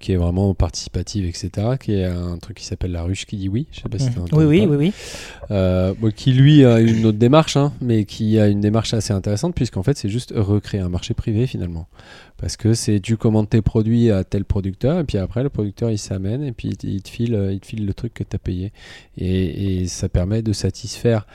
[0.00, 1.50] qui est vraiment participative, etc.
[1.78, 3.66] Qui est un truc qui s'appelle la ruche qui dit oui.
[3.70, 4.76] Je sais pas si entendu Oui, oui, parler.
[4.76, 4.92] oui, oui.
[5.50, 9.12] Euh, bon, qui lui a une autre démarche, hein, mais qui a une démarche assez
[9.12, 11.86] intéressante puisqu'en fait c'est juste recréer un marché privé finalement.
[12.38, 15.90] Parce que c'est tu commandes tes produits à tel producteur et puis après le producteur
[15.90, 18.14] il s'amène et puis il te- il te file, euh, il te file le truc
[18.14, 18.72] que tu as payé.
[19.18, 21.26] Et, et ça permet de satisfaire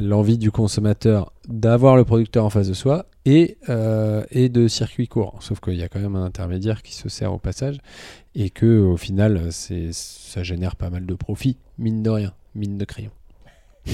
[0.00, 5.08] l'envie du consommateur d'avoir le producteur en face de soi et, euh, et de circuit
[5.08, 5.36] court.
[5.40, 7.78] Sauf qu'il y a quand même un intermédiaire qui se sert au passage
[8.34, 12.78] et que au final c'est, ça génère pas mal de profits, mine de rien, mine
[12.78, 13.10] de crayon.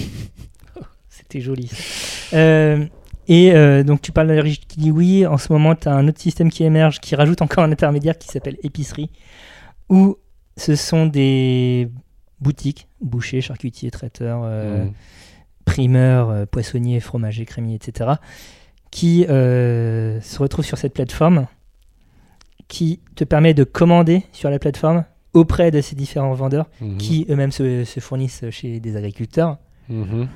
[1.09, 1.71] C'était joli.
[2.33, 2.85] Euh,
[3.27, 4.43] et euh, donc tu parles de
[4.77, 5.27] dit oui.
[5.27, 8.17] En ce moment, tu as un autre système qui émerge qui rajoute encore un intermédiaire
[8.17, 9.11] qui s'appelle épicerie,
[9.91, 10.17] où
[10.57, 11.91] ce sont des
[12.41, 14.93] boutiques, bouchers, charcutiers, traiteurs, euh, Mhm.
[15.69, 18.13] Primeurs, euh, poissonniers, fromagers, crémiers, etc.,
[18.91, 21.47] qui euh, se retrouvent sur cette plateforme
[22.69, 25.05] qui te permet de commander sur la plateforme
[25.35, 26.97] auprès de ces différents vendeurs Mhm.
[26.97, 29.59] qui eux-mêmes se, se fournissent chez des agriculteurs.
[29.91, 30.29] Mhm.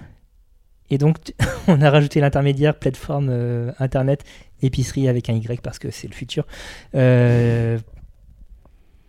[0.91, 1.17] Et donc,
[1.67, 4.25] on a rajouté l'intermédiaire plateforme euh, internet
[4.61, 6.47] épicerie avec un Y parce que c'est le futur
[6.95, 7.79] euh,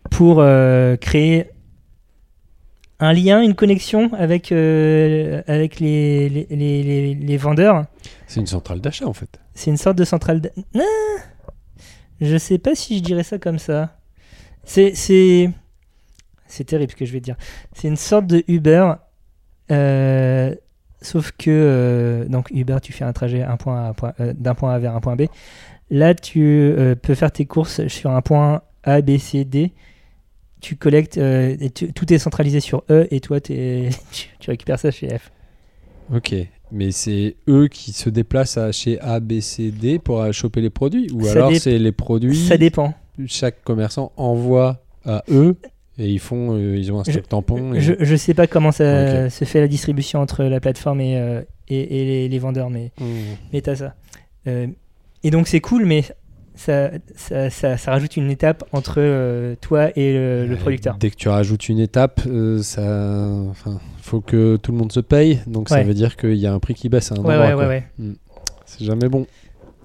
[0.10, 1.50] pour euh, créer
[3.00, 7.86] un lien, une connexion avec, euh, avec les, les, les- vendeurs.
[8.28, 9.40] C'est une centrale d'achat en fait.
[9.54, 10.42] C'est une sorte de centrale.
[10.42, 10.80] d- Ah
[12.22, 13.98] je sais pas si je dirais ça comme ça.
[14.64, 15.50] C'est c'est
[16.48, 17.36] c'est terrible ce que je vais dire.
[17.74, 18.94] C'est une sorte de Uber,
[19.72, 20.56] euh,
[21.02, 24.74] sauf que euh, donc Uber, tu fais un trajet un point à point- d'un point
[24.74, 25.24] A vers un point B.
[25.90, 29.74] Là, tu peux faire tes courses sur un point A, B, C, D.
[30.64, 33.90] Tu collectes, euh, et tu- tout est centralisé sur E, et toi, tu,
[34.40, 35.30] tu récupères ça chez F.
[36.16, 36.34] Ok.
[36.72, 40.70] Mais c'est eux qui se déplacent à chez A, B, C, D pour choper les
[40.70, 41.10] produits?
[41.14, 42.94] Ou Ça alors c'est les produits, Ça dépend.
[43.28, 45.56] chaque commerçant envoie à eux
[46.00, 47.74] et ils font, euh, ils ont un stock tampon.
[47.74, 51.18] et- Je, je sais pas comment ça se fait la distribution entre la plateforme et,
[51.18, 53.08] euh, et, et les, les vendeurs, mais, Mhm.
[53.52, 53.96] mais t'as ça.
[55.26, 56.04] Et donc c'est cool, mais
[56.56, 60.96] ça, ça, ça, ça rajoute une étape entre euh, toi et le, le producteur.
[61.00, 65.00] Dès que tu rajoutes une étape, euh, ça, enfin, faut que tout le monde se
[65.00, 65.40] paye.
[65.48, 67.56] Donc ça veut dire qu'il y a un prix qui baisse à un Ouais, endroit.
[67.68, 68.14] ouais, ouais.
[68.66, 69.26] C'est jamais bon.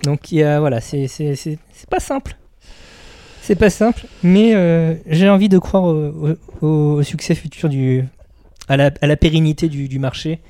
[0.04, 1.06] Donc il y a, voilà, c'est
[1.90, 2.36] pas simple.
[3.42, 6.66] C'est pas simple, mais euh, j'ai envie de croire au, au-
[6.98, 8.04] au succès futur du,
[8.68, 10.40] à la, à la pérennité du, du marché,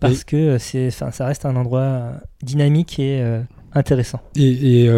[0.00, 3.22] parce que euh, c'est, ça reste un endroit dynamique et
[3.74, 4.20] intéressant.
[4.36, 4.88] Et, et,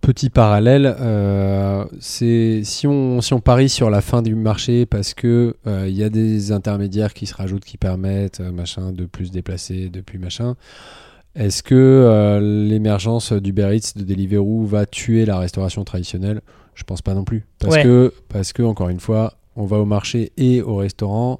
[0.00, 5.14] petit parallèle, euh, c'est si on si on parie sur la fin du marché parce
[5.14, 9.04] que euh, il y a des intermédiaires qui se rajoutent qui permettent euh, machin de
[9.06, 10.56] plus déplacer, de plus machin.
[11.36, 16.40] Est-ce que euh, l'émergence d'Uber Eats, de Deliveroo va tuer la restauration traditionnelle?
[16.74, 17.46] Je pense pas non plus.
[17.58, 17.82] Parce Ouais.
[17.82, 21.38] que parce que encore une fois, on va au marché et au restaurant.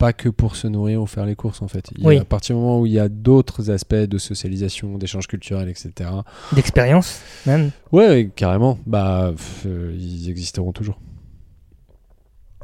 [0.00, 1.90] Pas que pour se nourrir ou faire les courses en fait.
[1.96, 2.22] Il a-.
[2.22, 6.08] À partir du moment où il y a d'autres aspects de socialisation, d'échange culturel, etc.
[6.52, 7.70] D'expérience, même.
[7.92, 8.78] Ouais, ouais, carrément.
[8.86, 10.98] Bah, pff, euh, ils existeront toujours.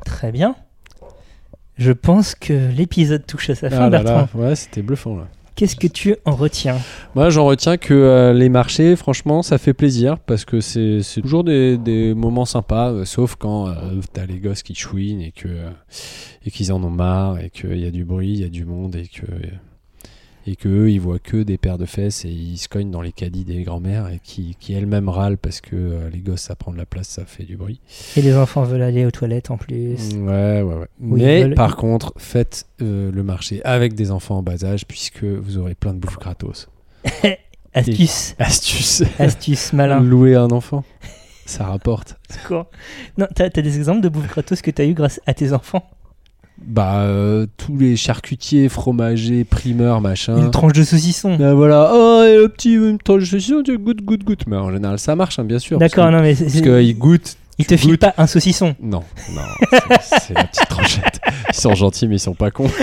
[0.07, 0.57] Très bien.
[1.77, 4.29] Je pense que l'épisode touche à sa fin, Ah là Bertrand.
[4.41, 5.29] là, ouais, c'était bluffant là.
[5.57, 6.77] Qu'est-ce que tu en retiens?
[7.15, 11.45] Moi, j'en retiens que euh, les marchés, franchement, ça fait plaisir parce que c'est toujours
[11.45, 13.73] des, des moments sympas, euh, sauf quand euh,
[14.13, 15.49] t'as les gosses qui chouinent et que
[16.45, 18.67] et qu'ils en ont marre et qu'il y a du bruit, il y a du
[18.67, 19.25] monde et que
[20.47, 23.01] et que eux, ils voient que des paires de fesses et ils se cognent dans
[23.03, 26.55] les caddies des grands-mères et qui, qui elles-mêmes râlent parce que euh, les gosses, ça
[26.55, 27.81] prend de la place, ça fait du bruit.
[28.17, 29.97] Et les enfants veulent aller aux toilettes en plus.
[30.15, 30.87] Ouais, ouais, ouais.
[31.01, 35.25] Mais veulent- par contre, faites euh, le marché avec des enfants en bas âge puisque
[35.25, 36.69] vous aurez plein de bouffe gratos.
[37.75, 39.03] Astuce, Astuce.
[39.19, 40.01] astuce, malin.
[40.03, 40.83] Louer un enfant,
[41.45, 42.17] ça rapporte.
[42.49, 42.71] Quoi?
[43.19, 45.85] Non, t'as t'as des exemples de bouffe gratos que t'as eu grâce à tes enfants?
[46.65, 50.37] Bah, euh, tous les charcutiers, fromagers, primeurs, machin.
[50.39, 51.37] Une tranche de saucisson.
[51.37, 54.45] Ben voilà, oh, et le petit, une tranche de saucisson, tu goûtes, goûte, goûte.
[54.47, 55.79] Mais en général, ça marche, hein, bien sûr.
[55.79, 58.01] D'accord, non mais c'est- Parce qu'ils goûtent Ils te filent goûtes.
[58.01, 58.75] pas un saucisson.
[58.81, 59.03] Non,
[59.35, 59.43] non,
[60.01, 61.21] c'est- c'est la petite tranchette.
[61.51, 62.71] Ils sont gentils, mais ils sont pas cons.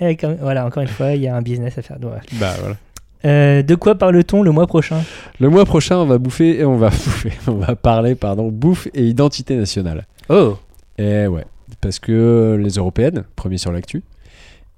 [0.00, 1.98] Eh, comme- voilà, encore une fois, il y a un business à faire.
[2.02, 2.18] Ouais.
[2.40, 2.76] Bah voilà.
[3.24, 5.00] Euh, de quoi parle-t-on le mois prochain?
[5.38, 9.04] Le mois prochain, on va bouffer, on va bouffer, on va parler, pardon, bouffe et
[9.06, 10.06] identité nationale.
[10.28, 10.56] Oh
[10.98, 11.44] Et ouais,
[11.80, 14.02] parce que les européennes, premier sur l'actu,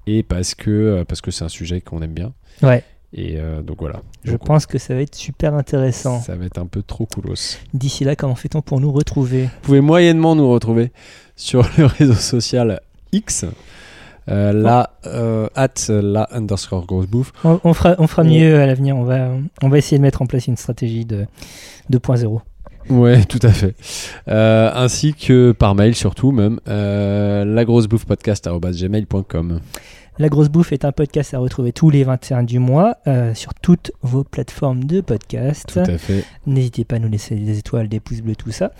[0.06, 2.32] et parce que euh, parce que c'est un sujet qu'on aime bien.
[2.62, 4.00] Ouais, Et euh, donc voilà.
[4.24, 6.20] je Donc, pense que ça va être super intéressant.
[6.20, 7.58] Ça va être un peu trop coolos.
[7.72, 9.44] D'ici là, comment fait-on pour nous retrouver?
[9.44, 10.92] Vous pouvez moyennement nous retrouver
[11.36, 12.80] sur le réseau social
[13.12, 13.44] X.
[14.30, 17.32] Euh, là, euh, at la underscore grosse bouffe.
[17.44, 18.96] on, on fera, on fera mieux à l'avenir.
[18.96, 19.28] On va,
[19.62, 21.26] on va essayer de mettre en place une stratégie de
[21.92, 22.40] 2.0.
[22.90, 23.74] Ouais, tout à fait.
[24.28, 26.60] Euh, ainsi que par mail surtout même.
[26.68, 29.60] Euh, lagrossebouffepodcast.gmail.com
[30.18, 33.54] La Grosse Bouffe est un podcast à retrouver tous les 21 du mois euh, sur
[33.54, 35.70] toutes vos plateformes de podcast.
[35.72, 36.24] Tout à fait.
[36.46, 38.72] N'hésitez pas à nous laisser des étoiles, des pouces bleus, tout ça.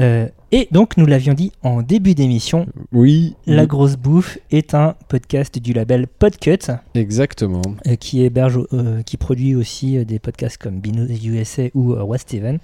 [0.00, 0.26] Euh,
[0.56, 5.58] et donc, nous l'avions dit en début d'émission, Oui, La Grosse Bouffe est un podcast
[5.58, 6.58] du label Podcut
[6.94, 7.60] exactement.
[7.88, 12.28] euh, qui héberge, euh, qui produit aussi euh, des podcasts comme Binous USA ou West
[12.28, 12.58] Steven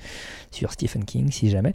[0.53, 1.75] sur Stephen King, si jamais.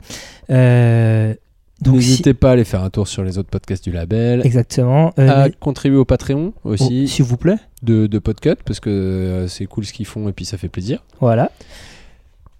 [1.81, 4.39] Donc, si- N'hésitez pas à aller faire un tour sur les autres podcasts du label.
[4.45, 5.09] exactement.
[5.17, 7.57] À mais- contribuer au Patreon oh, aussi S'il vous plaît.
[7.83, 11.03] de, de Podcut parce que c'est cool ce qu'ils font et puis ça fait plaisir.
[11.19, 11.51] Voilà.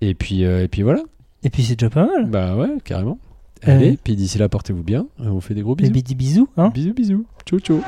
[0.01, 1.01] Et puis, et puis voilà.
[1.43, 2.25] Et puis, c'est déjà pas mal.
[2.25, 3.17] Bah ouais, carrément.
[3.65, 5.07] Allez, puis d'ici là, portez-vous bien.
[5.19, 6.03] On vous fait des gros Des bisous.
[6.03, 6.49] bisous, bisous.
[6.57, 7.25] Hein Bisous, bisous.
[7.45, 7.81] Ciao, ciao.